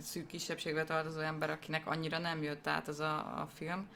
[0.00, 3.88] szűk kisebbségbe tartozó ember, akinek annyira nem jött át az a, a film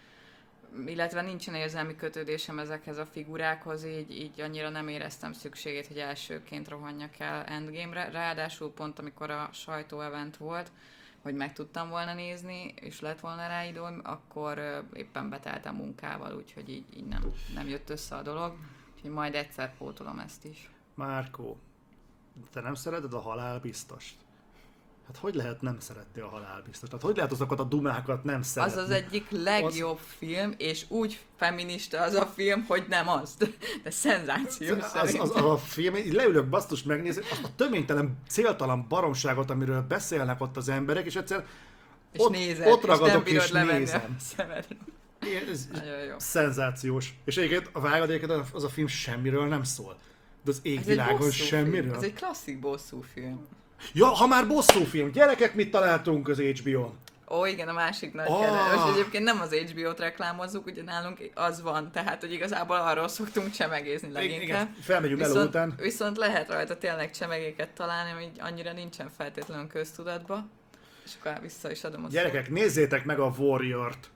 [0.86, 6.68] illetve nincsen érzelmi kötődésem ezekhez a figurákhoz, így, így annyira nem éreztem szükségét, hogy elsőként
[6.68, 8.10] rohanjak el Endgame-re.
[8.10, 10.70] Ráadásul pont amikor a sajtóevent volt,
[11.22, 16.68] hogy meg tudtam volna nézni, és lett volna rá időm, akkor éppen beteltem munkával, úgyhogy
[16.68, 18.56] így, így nem, nem jött össze a dolog.
[18.94, 20.70] Úgyhogy majd egyszer pótolom ezt is.
[20.94, 21.58] Márkó,
[22.52, 24.16] te nem szereted a halál biztost?
[25.08, 26.88] Hát hogy lehet nem szeretni a halál biztos?
[26.88, 28.78] Tehát hogy lehet azokat a dumákat nem szeretni?
[28.78, 30.14] Az az egyik legjobb az...
[30.18, 33.36] film, és úgy feminista az a film, hogy nem az.
[33.82, 38.86] De szenzációs az, az, az, a film, így leülök basztus megnézni, azt a töménytelen, céltalan
[38.88, 41.46] baromságot, amiről beszélnek ott az emberek, és egyszer
[42.12, 44.16] és ott, nézed, ott ragadok és, és nézem.
[45.50, 45.68] Ez
[46.08, 46.18] jó.
[46.18, 47.14] szenzációs.
[47.24, 49.98] És egyébként a vágad egyébként az a film semmiről nem szól.
[50.44, 51.82] De az égvilágon semmiről.
[51.82, 51.94] Film.
[51.94, 53.46] Ez egy klasszik bosszú film.
[53.92, 56.98] Ja, ha már bosszú film, gyerekek, mit találtunk az HBO-n?
[57.30, 58.40] Ó, igen, a másik nagy oh.
[58.40, 58.90] kedves.
[58.92, 64.12] Egyébként nem az HBO-t reklámozzuk, ugye nálunk az van, tehát hogy igazából arról szoktunk csemegézni
[64.12, 64.42] leginkább.
[64.42, 65.74] Igen, felmegyünk viszont, után.
[65.76, 70.46] Viszont lehet rajta tényleg csemegéket találni, ami annyira nincsen feltétlenül köztudatba.
[71.04, 72.54] És akkor vissza is adom a Gyerekek, szót.
[72.54, 74.10] nézzétek meg a Warrior-t.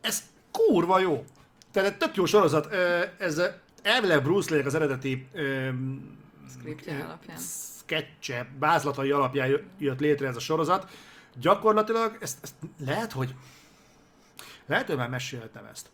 [0.00, 1.24] Ez kurva jó.
[1.72, 2.74] Tehát tök jó sorozat.
[3.18, 3.42] Ez
[3.82, 5.28] elvileg Bruce Lee az eredeti
[6.58, 7.38] Scriptje alapján
[7.88, 10.90] sketche, bázlatai alapján jött létre ez a sorozat.
[11.40, 13.34] Gyakorlatilag ezt, ezt lehet, hogy
[14.66, 15.90] lehet, hogy már meséltem ezt.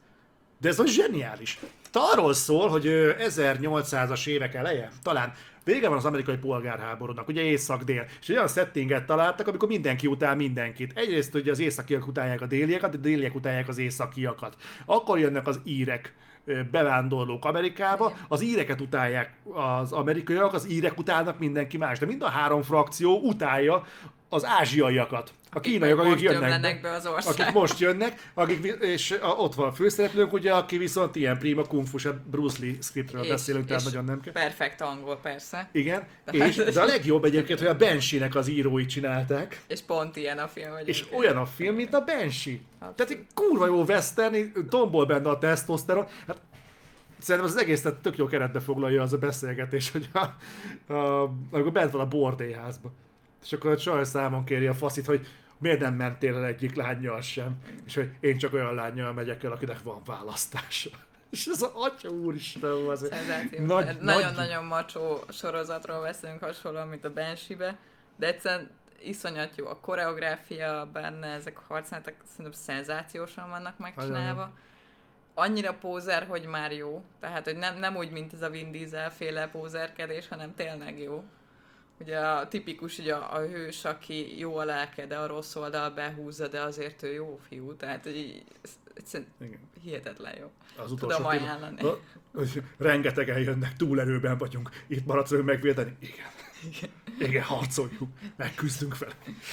[0.60, 1.58] De ez az zseniális.
[1.90, 2.84] Tehát arról szól, hogy
[3.18, 5.32] 1800-as évek eleje, talán
[5.64, 10.98] vége van az amerikai polgárháborúnak, ugye észak-dél, és olyan settinget találtak, amikor mindenki utál mindenkit.
[10.98, 14.56] Egyrészt ugye az északiak utálják a délieket, a déliek utálják az északiakat.
[14.84, 16.14] Akkor jönnek az írek,
[16.70, 22.28] bevándorlók Amerikába, az íreket utálják az amerikaiak, az írek utálnak mindenki más, de mind a
[22.28, 23.84] három frakció utálja
[24.28, 25.32] az ázsiaiakat.
[25.56, 26.80] A kínaiak, akik jönnek.
[26.80, 31.16] Be az akik most jönnek, akik, és a, ott van a főszereplőnk, ugye, aki viszont
[31.16, 31.98] ilyen prima kung fu
[32.30, 34.32] Bruce Lee scriptről és, beszélünk, tehát nagyon nem kell.
[34.32, 35.68] Perfekt angol, persze.
[35.72, 39.60] Igen, de, és, de a legjobb egyébként, hogy a Banshee-nek az írói csinálták.
[39.66, 40.72] És pont ilyen a film.
[40.72, 42.58] Hogy és olyan a film, mint a Banshee.
[42.78, 42.96] Abszolút.
[42.96, 46.06] Tehát egy kurva jó western, tombol benne a tesztoszteron.
[46.26, 46.36] Hát
[47.18, 50.18] szerintem az egészet tök jó keretbe foglalja az a beszélgetés, hogy a,
[50.92, 52.92] a, amikor bent van a bordélyházban.
[53.44, 55.26] És akkor a csaj számon kéri a faszit, hogy
[55.58, 59.52] miért nem mentél el egyik lányjal sem, és hogy én csak olyan lányjal megyek el,
[59.52, 60.90] akinek van választása.
[61.30, 63.10] És ez az atya úristen, az
[63.58, 67.78] nagy, Nagyon-nagyon macsó sorozatról veszünk hasonlóan, mint a Banshee-be,
[68.16, 68.70] de egyszerűen
[69.02, 74.52] iszonyat jó a koreográfia benne, ezek a harcáletek szerintem szenzációsan vannak megcsinálva.
[75.34, 77.04] Annyira pózer, hogy már jó.
[77.20, 81.24] Tehát, hogy nem, nem úgy, mint ez a Vin Diesel féle pózerkedés, hanem tényleg jó.
[82.00, 85.90] Ugye a tipikus ugye a, a hős, aki jó a lelke, de a rossz oldal
[85.90, 87.76] behúzza, de azért ő jó fiú.
[87.76, 88.44] Tehát, hogy
[88.94, 89.28] egyszerűen
[89.82, 90.50] hihetetlen jó.
[90.76, 91.82] Az utolsó Tudom ajánlani.
[92.76, 95.96] Rengetegen jönnek, túlerőben vagyunk, itt maradsz megvédeni.
[96.00, 96.26] Igen.
[96.68, 96.90] Igen.
[97.18, 99.08] Igen, harcoljuk, megküzdünk fel.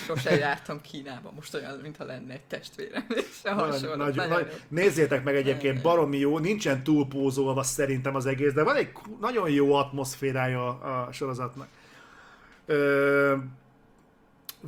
[0.06, 3.06] Sose jártam Kínába, most olyan, mintha lenne egy testvérem.
[3.44, 8.76] Nagy, nagy, nagy, nézzétek meg egyébként, baromi jó, nincsen túlpózolva szerintem az egész, de van
[8.76, 11.68] egy nagyon jó atmoszférája a sorozatnak.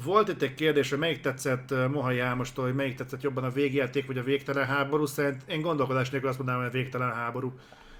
[0.04, 4.08] Volt itt egy kérdés, hogy melyik tetszett Mohai Ámostól, hogy melyik tetszett jobban a végjáték
[4.08, 5.06] vagy a végtelen háború.
[5.06, 7.54] Szerint én gondolkodás nélkül azt mondanám, hogy a végtelen háború.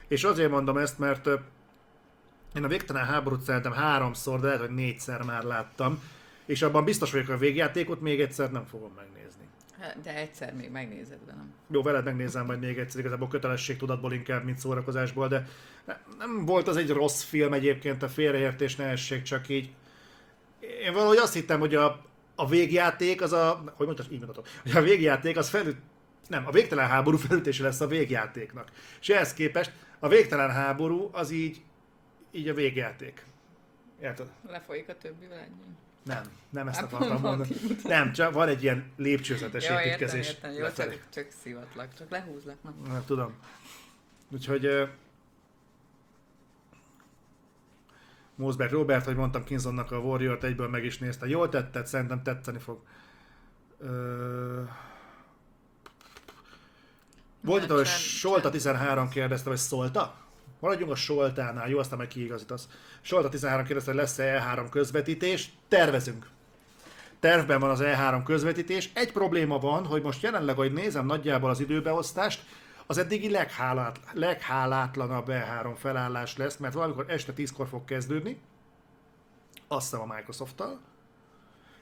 [0.08, 1.30] És azért mondom ezt, mert
[2.56, 6.02] én a végtelen háborút szerintem háromszor, de lehet, hogy négyszer már láttam.
[6.46, 9.44] És abban biztos vagyok, hogy a végjátékot még egyszer nem fogom megnézni.
[10.04, 11.54] De egyszer még megnézed velem.
[11.68, 15.48] Jó, veled megnézem majd még egyszer, igazából kötelességtudatból inkább, mint szórakozásból, de
[16.18, 19.70] nem volt az egy rossz film egyébként, a félreértés ne essék, csak így
[20.82, 22.02] én valahogy azt hittem, hogy a,
[22.36, 25.78] a végjáték az a, hogy mondtad, így mondhatom, hogy a végjáték az felüt,
[26.28, 28.72] nem, a végtelen háború felütése lesz a végjátéknak.
[29.02, 31.62] És ehhez képest a végtelen háború az így,
[32.32, 33.26] így a végjáték.
[34.02, 34.28] Érted?
[34.48, 35.76] Lefolyik a többi ennyi.
[36.04, 37.50] Nem, nem ezt hát akartam mondani.
[37.84, 40.28] Nem, csak van egy ilyen lépcsőzetes ja, építkezés.
[40.28, 40.86] Értem, értem.
[40.86, 42.56] Jó, csak, csak szivatlak, csak lehúzlak.
[42.64, 43.34] Nem, nem tudom.
[44.32, 44.88] Úgyhogy
[48.36, 51.28] Mosberg Robert, hogy mondtam Kinsonnak a Warrior-t, egyből meg is nézte.
[51.28, 52.80] Jól tetted, szerintem tetszeni fog.
[53.80, 54.62] Ö...
[57.42, 60.16] Volt itt, hogy Solta 13 kérdezte, hogy szólta?
[60.60, 62.68] Maradjunk a Soltánál, jó, aztán meg kiigazítasz.
[63.02, 65.50] Solta 13 kérdezte, hogy lesz-e E3 közvetítés.
[65.68, 66.30] Tervezünk.
[67.20, 68.90] Tervben van az E3 közvetítés.
[68.94, 72.46] Egy probléma van, hogy most jelenleg, hogy nézem nagyjából az időbeosztást,
[72.88, 78.40] az eddigi leghálát, leghálátlanabb E3 felállás lesz, mert valamikor este 10-kor fog kezdődni,
[79.68, 80.80] azt hiszem a Microsoft-tal,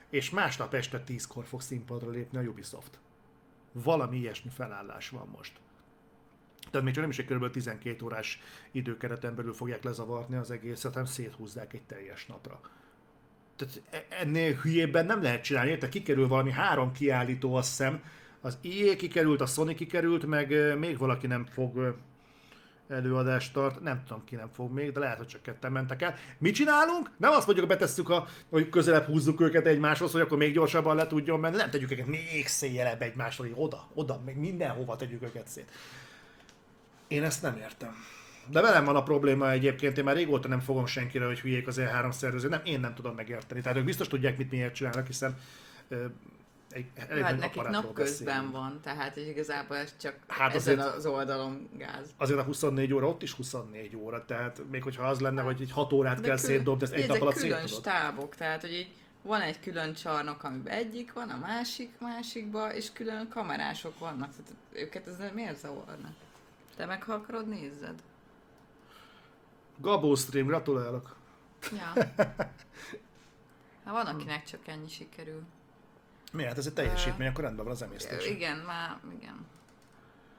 [0.10, 3.00] és másnap este 10-kor fog színpadra lépni a Ubisoft.
[3.72, 5.60] Valami ilyesmi felállás van most.
[6.70, 7.52] Tehát még csak nem is egy kb.
[7.52, 8.42] 12 órás
[8.72, 12.60] időkereten belül fogják lezavarni az egészet, hanem széthúzzák egy teljes napra.
[13.56, 15.90] Tehát e- ennél hülyébben nem lehet csinálni, érte?
[15.90, 18.04] Kikerül valami három kiállító, azt hiszem,
[18.42, 21.96] az EA kikerült, a Sony kikerült, meg még valaki nem fog
[22.92, 26.16] előadást tart, nem tudom ki nem fog még, de lehet, hogy csak ketten mentek el.
[26.38, 27.10] Mit csinálunk?
[27.18, 30.96] Nem azt mondjuk, hogy betesszük, a, hogy közelebb húzzuk őket egymáshoz, hogy akkor még gyorsabban
[30.96, 35.24] le tudjon menni, nem tegyük őket még széjelebb egymásról, hogy oda, oda, meg mindenhova tegyük
[35.24, 35.72] őket szét.
[37.08, 37.96] Én ezt nem értem.
[38.48, 41.80] De velem van a probléma egyébként, én már régóta nem fogom senkire, hogy hülyék az
[41.80, 43.62] E3 szervező, nem, én nem tudom megérteni.
[43.62, 45.38] Tehát ők biztos tudják, mit miért csinálnak, hiszen
[46.72, 50.96] egy elég Hát nekik napközben van, tehát hogy igazából ez csak Hát hát ezen azért-
[50.96, 52.10] az oldalon gáz.
[52.18, 55.72] Azért a 24 óra ott is 24 óra, tehát még hogyha az lenne, hogy egy
[55.72, 57.84] 6 órát kell külön- szétdobni, ezt egy nap alatt külön szétdobod.
[57.84, 58.92] stábok, tehát hogy így
[59.22, 64.30] van egy külön csarnok, amiben egyik van, a másik másikba, és külön kamerások vannak.
[64.32, 66.14] Tehát őket ez miért zavarna?
[66.76, 68.02] Te meg ha akarod, nézzed.
[69.78, 71.16] Gabó stream, gratulálok.
[71.72, 71.94] Ja.
[73.86, 75.42] Hát van, akinek csak ennyi sikerül.
[76.32, 76.58] Miért?
[76.58, 78.28] Ez egy teljesítmény, akkor rendben van az emésztés.
[78.28, 79.46] Igen, már, igen.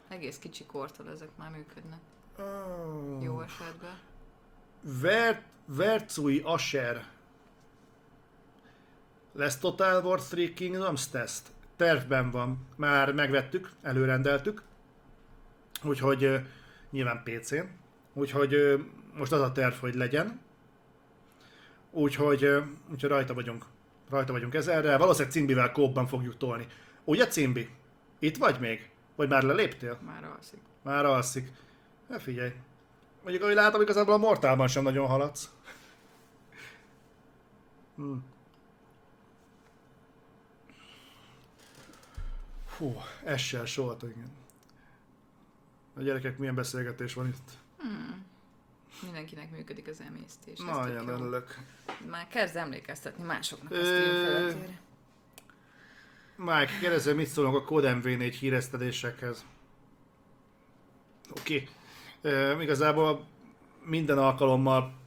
[0.09, 2.01] Egész kicsi kortól ezek már működnek.
[2.38, 3.22] Oh.
[3.22, 3.99] Jó esetben.
[4.80, 7.05] Ver, Vercui Asher.
[9.32, 11.49] Lesz Total War 3 Kingdoms test?
[11.76, 12.66] Tervben van.
[12.76, 14.62] Már megvettük, előrendeltük.
[15.82, 16.40] Úgyhogy
[16.90, 17.64] nyilván PC-n.
[18.12, 18.84] Úgyhogy
[19.14, 20.40] most az a terv, hogy legyen.
[21.90, 22.45] Úgyhogy,
[22.90, 23.66] úgyhogy rajta vagyunk.
[24.13, 24.97] Rajta vagyunk ezerre.
[24.97, 26.67] Valószínűleg Cimbivel kópban fogjuk tolni.
[27.05, 27.69] Ugye Cimbi?
[28.19, 28.91] Itt vagy még?
[29.17, 29.99] Vagy már leléptél?
[30.05, 30.61] Már alszik.
[30.83, 31.51] Már alszik.
[32.09, 32.53] Ne figyelj.
[33.23, 35.51] Mondjuk, ahogy látom, igazából a Mortálban sem nagyon haladsz.
[37.97, 38.13] Hm.
[42.67, 44.31] Fú, essel soha, igen.
[45.97, 47.51] A gyerekek, milyen beszélgetés van itt.
[49.03, 50.59] Mindenkinek működik az emésztés.
[50.59, 51.59] Nagyon örülök.
[52.11, 54.80] Már kezd emlékeztetni másoknak a stream felületére.
[56.36, 59.45] Mike, kérdező, mit szólunk a Code MV4 híresztelésekhez?
[61.30, 61.68] Oké.
[62.22, 62.62] Okay.
[62.62, 63.26] Igazából
[63.84, 65.01] minden alkalommal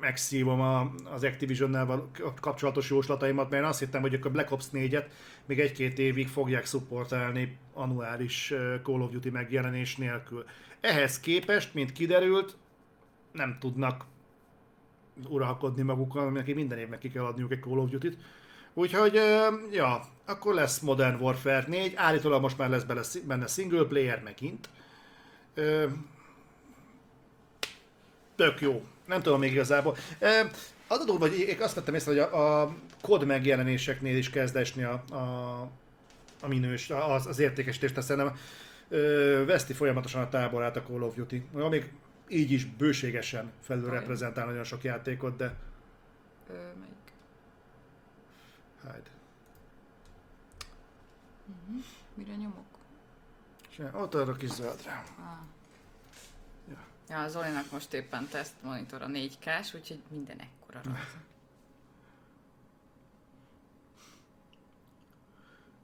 [0.00, 2.10] megszívom a, az Activision-nel
[2.40, 5.04] kapcsolatos jóslataimat, mert én azt hittem, hogy a Black Ops 4-et
[5.46, 8.52] még egy-két évig fogják szupportálni annuális
[8.82, 10.44] Call of Duty megjelenés nélkül.
[10.80, 12.56] Ehhez képest, mint kiderült,
[13.34, 14.04] nem tudnak
[15.28, 18.16] uralkodni magukon, neki minden évnek ki kell adniuk egy Call of Duty-t.
[18.74, 19.14] Úgyhogy,
[19.72, 24.68] ja, akkor lesz Modern Warfare 4, állítólag most már lesz benne single player megint.
[28.36, 28.84] Tök jó.
[29.06, 29.96] Nem tudom még igazából.
[30.86, 34.56] Az a durva, hogy én azt vettem észre, hogy a, a kod megjelenéseknél is kezd
[34.56, 35.60] esni a, a,
[36.40, 38.36] a minős, az, az értékesítés, tehát szerintem
[39.46, 41.44] veszti folyamatosan a táborát a Call of Duty.
[41.70, 41.92] Még
[42.28, 45.54] így is bőségesen felül reprezentál nagyon sok játékot, de
[46.48, 47.12] Ö, melyik?
[48.84, 49.10] hát.
[52.14, 52.64] Mire nyomok?
[53.68, 55.02] Se, Ott arra kis zöldre.
[55.18, 55.24] Ah.
[56.68, 56.78] Ja.
[57.08, 61.00] Ja, az Zolinak most éppen teszt monitor a 4K-s, úgyhogy minden ekkora rajta.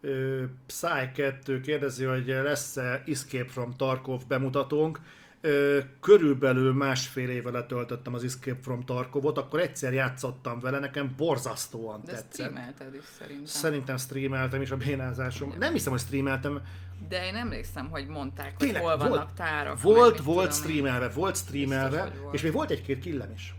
[0.00, 5.00] Ö, Psy 2 kérdezi, hogy lesz-e Escape from Tarkov bemutatónk.
[6.00, 12.12] Körülbelül másfél éve letöltöttem az Escape from Tarkovot, akkor egyszer játszottam vele, nekem borzasztóan De
[12.12, 12.32] tetszett.
[12.32, 13.44] streamelted is szerintem.
[13.46, 15.54] Szerintem streameltem is a bénázásom.
[15.58, 16.60] Nem hiszem, hogy streameltem.
[17.08, 19.80] De én emlékszem, hogy mondták, hogy Tényleg, hol vannak volt- tárak.
[19.80, 22.34] Volt, volt tudom streamelve, volt streamelve, Biztos, hogy volt.
[22.34, 23.54] és még volt egy-két killem is.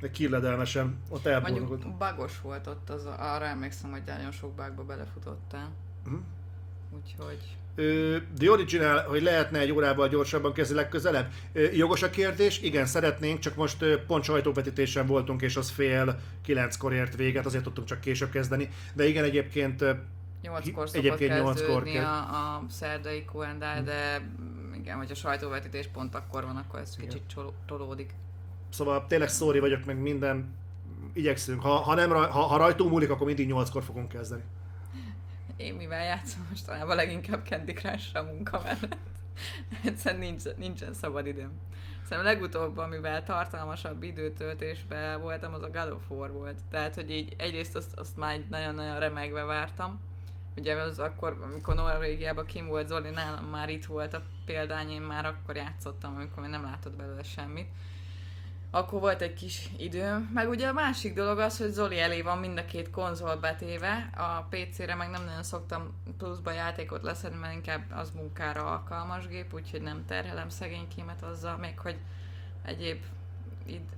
[0.00, 1.68] De killedelmesen, ott elborult.
[1.68, 5.68] Mondjuk bagos volt ott, az, arra emlékszem, hogy nagyon sok bugba belefutottál.
[6.04, 6.14] Mhm.
[6.90, 7.56] Úgyhogy...
[8.38, 11.30] The Original, hogy lehetne egy órával gyorsabban kezdeni legközelebb?
[11.72, 12.60] Jogos a kérdés?
[12.60, 17.86] Igen, szeretnénk, csak most pont sajtóvetítésen voltunk, és az fél kilenckor ért véget, azért tudtunk
[17.86, 18.68] csak később kezdeni.
[18.94, 19.92] De igen, egyébként ö,
[20.42, 22.04] Nyolckor szokott Egyébként nyolckor kezdődni kell.
[22.04, 26.96] a, a szerdai Q&A, de mm, igen, hogy a sajtóvetítés pont akkor van, akkor ez
[26.96, 28.14] kicsit csol- tolódik.
[28.68, 30.54] szóval tényleg sorry vagyok, meg minden,
[31.12, 31.60] igyekszünk.
[31.62, 34.42] Ha, ha, nem, ha, ha rajtunk múlik, akkor mindig nyolckor fogunk kezdeni.
[35.56, 38.96] Én mivel játszom mostanában leginkább Candy crush a munka mellett.
[39.84, 41.50] Egyszerűen nincs, nincsen szabad időm.
[42.08, 46.58] Szerintem legutóbb, amivel tartalmasabb időtöltésben voltam, az a God of War volt.
[46.70, 50.00] Tehát, hogy így egyrészt azt, azt már nagyon-nagyon remegve vártam,
[50.56, 55.02] Ugye az akkor, amikor Norvégiában kim volt Zoli, nálam már itt volt a példány, én
[55.02, 57.68] már akkor játszottam, amikor még nem látott belőle semmit.
[58.76, 60.30] Akkor volt egy kis időm.
[60.34, 64.10] Meg ugye a másik dolog az, hogy Zoli elé van mind a két konzol betéve.
[64.16, 69.54] A PC-re meg nem nagyon szoktam pluszba játékot leszedni, mert inkább az munkára alkalmas gép,
[69.54, 71.96] úgyhogy nem terhelem szegénykémet azzal, még hogy
[72.62, 73.02] egyéb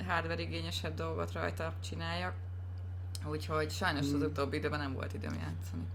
[0.07, 2.35] hardware igényesebb dolgot rajta csináljak.
[3.25, 4.23] Úgyhogy sajnos az Hmm.
[4.23, 5.87] utóbbi időben nem volt időm játszani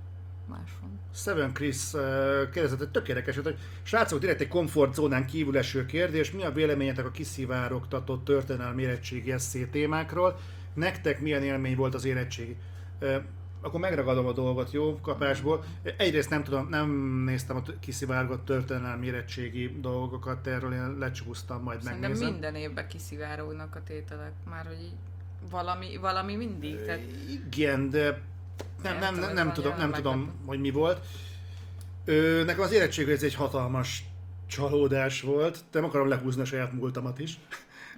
[0.48, 1.00] máson.
[1.14, 2.02] Seven Chris uh,
[2.50, 7.12] kérdezett egy tökéletes, hogy srácok, direkt egy komfortzónán kívül eső kérdés, mi a véleményetek a
[7.12, 10.40] kiszivárogtatott történelmi érettségi eszé témákról?
[10.74, 12.56] Nektek milyen élmény volt az érettségi?
[13.02, 13.16] Uh,
[13.64, 15.64] akkor megragadom a dolgot, jó, kapásból.
[15.98, 16.90] Egyrészt nem tudom, nem
[17.26, 22.32] néztem a kiszivárgott történelmi érettségi dolgokat, erről én lecsúsztam, majd Szerintem megnézem.
[22.34, 24.96] minden évben kiszivárognak a tételek, már hogy így
[25.50, 27.02] valami, valami mindig, tehát
[27.46, 28.22] Igen, de
[28.84, 31.06] nem, Nem nem, tudom, nem, tudom, nem tudom, hogy mi volt.
[32.06, 34.04] Ö, nekem az érettség ez egy hatalmas
[34.48, 35.60] csalódás volt.
[35.72, 37.40] Nem akarom lehúzni a saját múltamat is,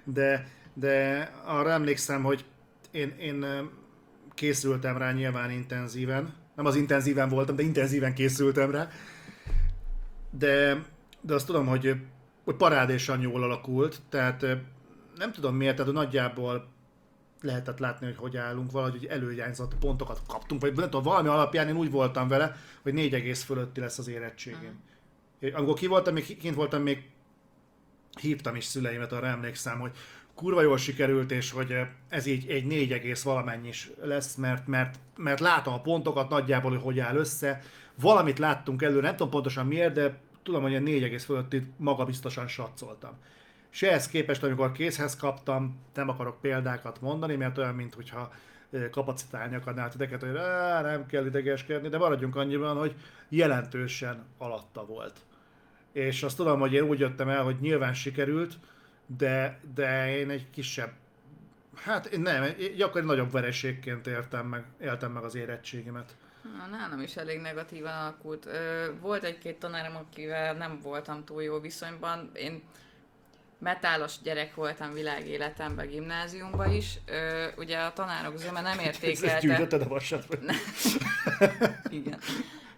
[0.04, 2.44] de, de arra emlékszem, hogy
[2.90, 3.46] én, én
[4.34, 6.34] készültem rá nyilván intenzíven.
[6.54, 8.88] Nem az intenzíven voltam, de intenzíven készültem rá.
[10.30, 10.84] De,
[11.20, 11.94] de azt tudom, hogy,
[12.44, 14.46] hogy parádésan jól alakult, tehát
[15.16, 16.68] nem tudom miért, tehát nagyjából
[17.46, 21.68] lehetett látni, hogy hogy állunk, valahogy hogy előirányzott pontokat kaptunk, vagy nem tudom, valami alapján
[21.68, 24.80] én úgy voltam vele, hogy 4 egész fölötti lesz az érettségém.
[25.40, 25.58] Uh-huh.
[25.58, 27.10] Amikor ki voltam, még kint voltam, még
[28.20, 29.90] hívtam is szüleimet, arra emlékszem, hogy
[30.34, 34.66] kurva jól sikerült, és hogy eh, ez így egy 4 egész valamennyi is lesz, mert,
[34.66, 37.62] mert, mert látom a pontokat nagyjából, hogy hogy áll össze.
[38.00, 42.48] Valamit láttunk előre, nem tudom pontosan miért, de tudom, hogy a 4 egész fölötti magabiztosan
[42.48, 43.18] satszoltam.
[43.76, 48.32] És ehhez képest, amikor készhez kaptam, nem akarok példákat mondani, mert olyan, mintha
[48.90, 52.94] kapacitálni akarnál titeket, hogy "Á, nem kell idegeskedni, de maradjunk annyiban, hogy
[53.28, 55.16] jelentősen alatta volt.
[55.92, 58.54] És azt tudom, hogy én úgy jöttem el, hogy nyilván sikerült,
[59.06, 60.92] de, de én egy kisebb,
[61.74, 66.16] hát nem, egy nagyobb vereségként éltem meg, éltem meg az érettségimet.
[66.42, 68.48] Na, nálam is elég negatívan alakult.
[69.00, 72.30] Volt egy-két tanárom, akivel nem voltam túl jó viszonyban.
[72.34, 72.62] Én
[73.58, 76.98] metálos gyerek voltam világéletemben, gimnáziumban is.
[77.06, 79.38] Ö, ugye a tanárok zöme nem Ezt értékelte...
[79.38, 80.26] gyűjtötted a vasat?
[81.88, 82.18] Igen.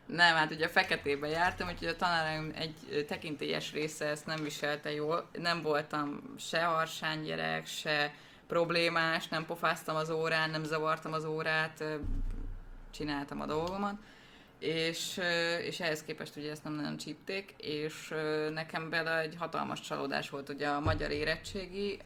[0.06, 5.28] Nem, hát ugye feketében jártam, úgyhogy a tanáraim egy tekintélyes része ezt nem viselte jól.
[5.32, 8.14] Nem voltam se harsány gyerek, se
[8.46, 11.84] problémás, nem pofáztam az órán, nem zavartam az órát,
[12.90, 13.94] csináltam a dolgomat.
[14.58, 15.20] És,
[15.62, 18.14] és ehhez képest ugye ezt nem nagyon csípték, és
[18.52, 21.98] nekem bele egy hatalmas csalódás volt, ugye a magyar érettségi,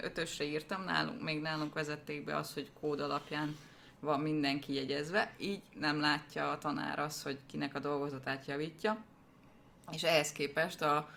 [0.00, 3.56] ötösre írtam, nálunk, még nálunk vezették be az, hogy kód alapján
[4.00, 9.04] van mindenki jegyezve, így nem látja a tanár az, hogy kinek a dolgozatát javítja,
[9.92, 11.08] és ehhez képest a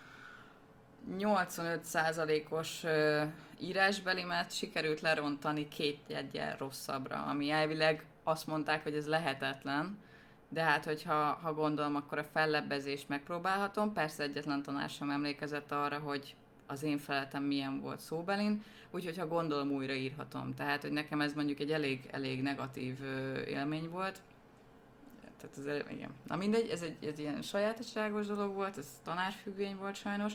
[1.18, 3.22] 85%-os ö,
[3.60, 9.98] írásbelimet sikerült lerontani két jegyen rosszabbra, ami elvileg azt mondták, hogy ez lehetetlen,
[10.48, 13.92] de hát, hogyha ha gondolom, akkor a fellebbezést megpróbálhatom.
[13.92, 16.34] Persze egyetlen tanár sem emlékezett arra, hogy
[16.66, 20.54] az én feletem milyen volt szóbelin, úgyhogy ha gondolom, újra írhatom.
[20.54, 22.98] Tehát, hogy nekem ez mondjuk egy elég, elég negatív
[23.46, 24.20] élmény volt.
[25.40, 26.10] Tehát ez, igen.
[26.26, 30.32] Na mindegy, ez egy, ez ilyen sajátosságos dolog volt, ez tanárfüggvény volt sajnos.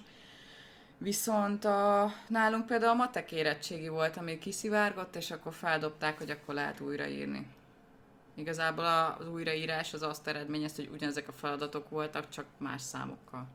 [0.97, 6.53] Viszont a, nálunk például a matek érettségi volt, ami kiszivárgott, és akkor feldobták, hogy akkor
[6.53, 7.47] lehet újraírni.
[8.35, 8.85] Igazából
[9.19, 13.47] az újraírás az azt eredményezte, hogy ugyanezek a feladatok voltak, csak más számokkal.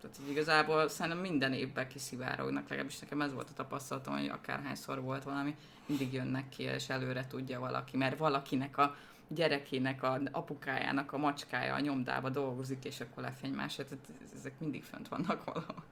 [0.00, 5.00] Tehát hogy igazából szerintem minden évben kiszivárognak, legalábbis nekem ez volt a tapasztalatom, hogy akárhányszor
[5.00, 5.56] volt valami,
[5.86, 8.96] mindig jönnek ki, és előre tudja valaki, mert valakinek a
[9.28, 13.74] gyerekének, a apukájának a macskája a nyomdába dolgozik, és akkor lefény más.
[13.74, 13.92] Tehát
[14.36, 15.84] ezek mindig fönt vannak valahol.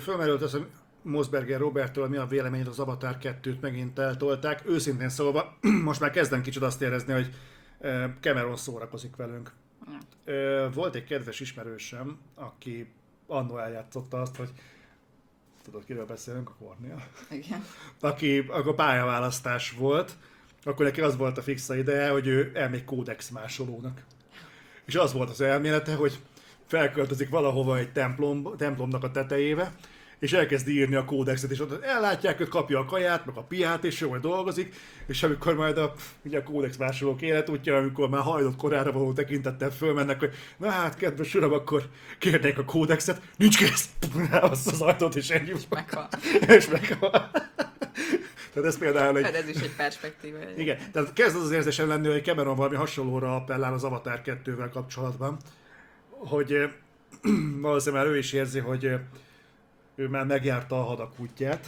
[0.00, 0.58] Fölmerült az,
[1.04, 4.62] Mosberger Robertől mi a véleményed az Avatar 2-t megint eltolták.
[4.66, 7.30] Őszintén szólva, most már kezdem kicsit azt érezni, hogy
[8.20, 9.52] Cameron szórakozik velünk.
[10.74, 12.92] Volt egy kedves ismerősöm, aki
[13.26, 14.48] annól eljátszotta azt, hogy
[15.64, 17.64] tudod, kiről beszélünk, a Kornél, Igen.
[18.00, 20.16] aki akkor pályaválasztás volt,
[20.62, 24.04] akkor neki az volt a fixa ideje, hogy ő elmegy kódex másolónak.
[24.84, 26.18] És az volt az elmélete, hogy
[26.66, 29.72] felköltözik valahova egy templom, templomnak a tetejébe,
[30.18, 33.84] és elkezd írni a kódexet, és ott ellátják, hogy kapja a kaját, meg a piát,
[33.84, 34.74] és jól dolgozik,
[35.06, 35.94] és amikor majd a,
[36.24, 40.96] ugye a kódex másolók életútja, amikor már hajlott korára való tekintettel fölmennek, hogy na hát,
[40.96, 41.88] kedves uram, akkor
[42.18, 43.88] kérnék a kódexet, nincs kész,
[44.30, 45.52] elhozza az ajtót, és ennyi.
[45.70, 46.08] Meghal.
[46.56, 47.30] és meghal.
[48.52, 49.24] Tehát ez például egy...
[49.24, 50.38] Hát ez is egy perspektíva.
[50.56, 54.68] Igen, tehát kezd az az érzésem lenni, hogy Cameron valami hasonlóra appellál az Avatar 2-vel
[54.72, 55.36] kapcsolatban,
[56.08, 56.70] hogy
[57.60, 58.90] valószínűleg ő is érzi, hogy
[59.94, 61.66] ő már megjárta a hadak útját,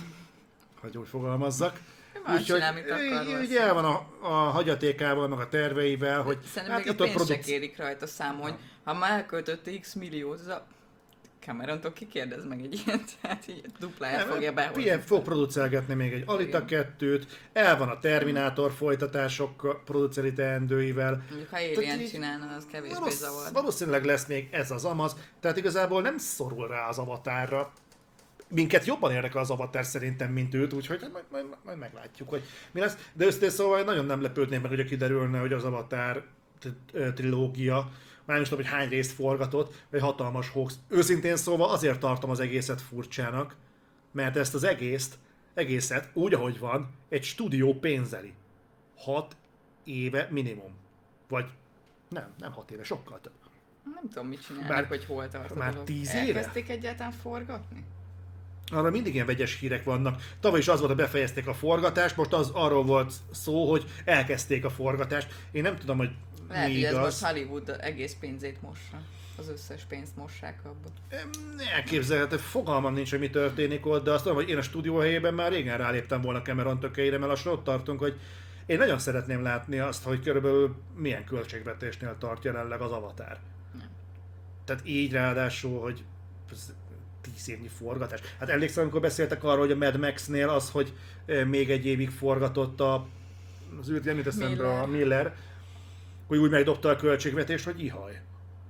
[0.80, 1.80] hogy úgy fogalmazzak.
[2.24, 7.00] Akar, így- el van a, a hagyatékával, meg a terveivel, hogy Szerintem hát még itt
[7.00, 7.44] a pénzt se produkt...
[7.44, 8.54] kérik rajta számon, hogy
[8.84, 10.66] ha már elköltötte x milliót, az a
[11.46, 14.82] Cameron-tól ki kérdez meg egy ilyet, tehát így dupláját fogja behozni.
[14.82, 17.22] Ilyen fog producergetni még egy Alita 2-t,
[17.52, 21.22] el van a Terminátor folytatások produceri teendőivel.
[21.28, 23.52] Mondjuk ha Alien csinálna, az kevésbé Valósz, zavar.
[23.52, 27.72] valószínűleg lesz még ez az amaz, tehát igazából nem szorul rá az avatárra.
[28.48, 32.42] Minket jobban érdekel az avatár szerintem, mint őt, úgyhogy majd, majd, majd meglátjuk, hogy
[32.72, 33.08] mi lesz.
[33.12, 35.64] De őszintén szóval nagyon nem lepődnék meg, hogy kiderülne, hogy az
[36.92, 37.74] ö, trilógia,
[38.24, 40.78] már nem is tudom, hogy hány részt forgatott, vagy hatalmas hoax.
[40.88, 43.56] Őszintén szóval azért tartom az egészet furcsának,
[44.12, 45.18] mert ezt az egészt,
[45.54, 48.32] egészet úgy, ahogy van, egy stúdió pénzeli.
[48.96, 49.36] Hat
[49.84, 50.74] éve minimum.
[51.28, 51.46] Vagy
[52.08, 53.32] nem, nem hat éve, sokkal több.
[53.94, 56.20] Nem tudom, mit csinálnak, Már- hogy hol tart már tíz éve?
[56.20, 57.84] Elkezdték egyáltalán forgatni?
[58.72, 60.22] Arra mindig ilyen vegyes hírek vannak.
[60.40, 64.64] Tavaly is az volt, hogy befejezték a forgatást, most az arról volt szó, hogy elkezdték
[64.64, 65.28] a forgatást.
[65.50, 66.10] Én nem tudom, hogy
[66.48, 67.30] Lehet, mi hogy ez most igaz.
[67.30, 69.00] Hollywood egész pénzét mossa.
[69.38, 70.88] Az összes pénzt mossák abba.
[71.74, 75.34] Elképzelhető, fogalmam nincs, hogy mi történik ott, de azt tudom, hogy én a stúdió helyében
[75.34, 78.18] már régen ráléptem volna Cameron tökeire, mert lassan ott tartunk, hogy
[78.66, 83.38] én nagyon szeretném látni azt, hogy körülbelül milyen költségvetésnél tart jelenleg az avatár.
[83.78, 83.88] Nem.
[84.64, 86.04] Tehát így ráadásul, hogy
[87.32, 88.20] tíz évnyi forgatás.
[88.38, 90.92] Hát emlékszem, amikor beszéltek arról, hogy a Mad Max-nél az, hogy
[91.46, 93.06] még egy évig forgatott a,
[93.80, 95.34] az űrt, nem eszembe a Miller.
[96.26, 98.20] Hogy úgy megdobta a költségvetést, hogy ihaj.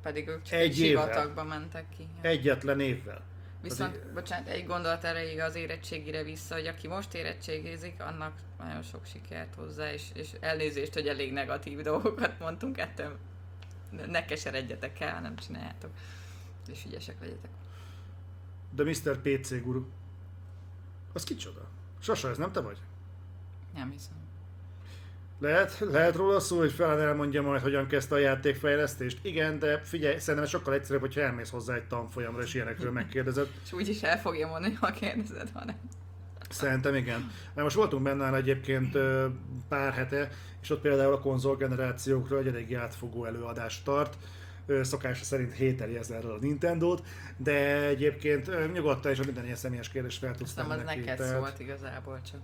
[0.03, 2.07] Pedig ők csak Egy sivatagba mentek ki.
[2.21, 3.25] Egyetlen évvel.
[3.63, 8.83] Viszont, Azért- bocsánat, egy gondolat erejéig az érettségire vissza, hogy aki most érettségizik, annak nagyon
[8.83, 13.19] sok sikert hozzá, és, és elnézést, hogy elég negatív dolgokat mondtunk, ettől
[14.07, 15.91] ne keseredjetek el, nem csináljátok.
[16.73, 17.51] És ügyesek legyetek.
[18.77, 19.19] De Mr.
[19.23, 19.85] PC guru.
[21.13, 21.69] Az kicsoda?
[22.01, 22.79] Sasa, ez nem te vagy?
[23.75, 24.15] Nem hiszem.
[25.39, 29.19] Lehet, lehet róla szó, hogy fel elmondja majd, hogyan kezdte a játékfejlesztést?
[29.23, 33.49] Igen, de figyelj, szerintem sokkal egyszerűbb, hogyha elmész hozzá egy tanfolyamra, és ilyenekről megkérdezed.
[33.65, 35.77] És úgyis el fogja mondani, ha kérdezed, ha nem.
[36.51, 37.31] Szerintem igen.
[37.55, 38.99] Mert most voltunk benne egyébként
[39.69, 40.31] pár hete,
[40.63, 44.17] és ott például a konzolgenerációkról egy elég átfogó előadást tart.
[44.83, 47.03] Szokása szerint hételi ezerrel a Nintendo-t,
[47.37, 51.17] de egyébként nyugodtan és a minden ilyen személyes kérdést fel tudsz tenni az neki, neked
[51.17, 52.41] tehát- szólt igazából csak.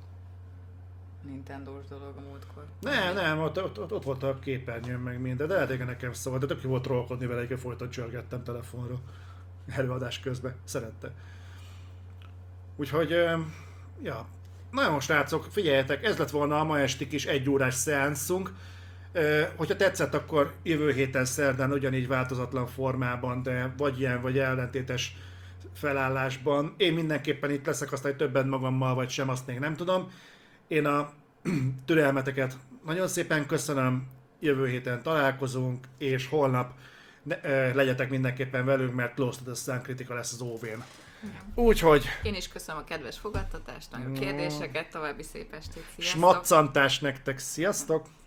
[1.27, 2.65] Nintendo-s dolog a múltkor.
[2.81, 6.39] Nem, nem, ott, ott, ott, ott volt a képernyőn meg minden, de hogy nekem szóval,
[6.39, 9.01] de tök jó volt trollkodni vele, hogy folyton csörgettem telefonra
[9.69, 11.13] előadás közben, szerette.
[12.77, 13.11] Úgyhogy,
[14.03, 14.27] ja,
[14.71, 18.53] na jó srácok, figyeljetek, ez lett volna a ma esti kis egyórás szeánszunk.
[19.57, 25.17] Hogyha tetszett, akkor jövő héten szerdán ugyanígy változatlan formában, de vagy ilyen, vagy ellentétes
[25.75, 26.75] felállásban.
[26.77, 30.11] Én mindenképpen itt leszek, aztán hogy többen magammal, vagy sem, azt még nem tudom.
[30.69, 31.13] Én a
[31.87, 34.07] türelmeteket nagyon szépen köszönöm,
[34.41, 36.73] jövő héten találkozunk, és holnap
[37.23, 37.37] ne,
[37.73, 40.85] legyetek mindenképpen velünk, mert Close to the Sun kritika lesz az óvén.
[41.55, 46.21] Úgyhogy Én is köszönöm a kedves fogadtatást, meg a kérdéseket, további szép estét, sziasztok!
[46.21, 48.07] smaccantás nektek, sziasztok!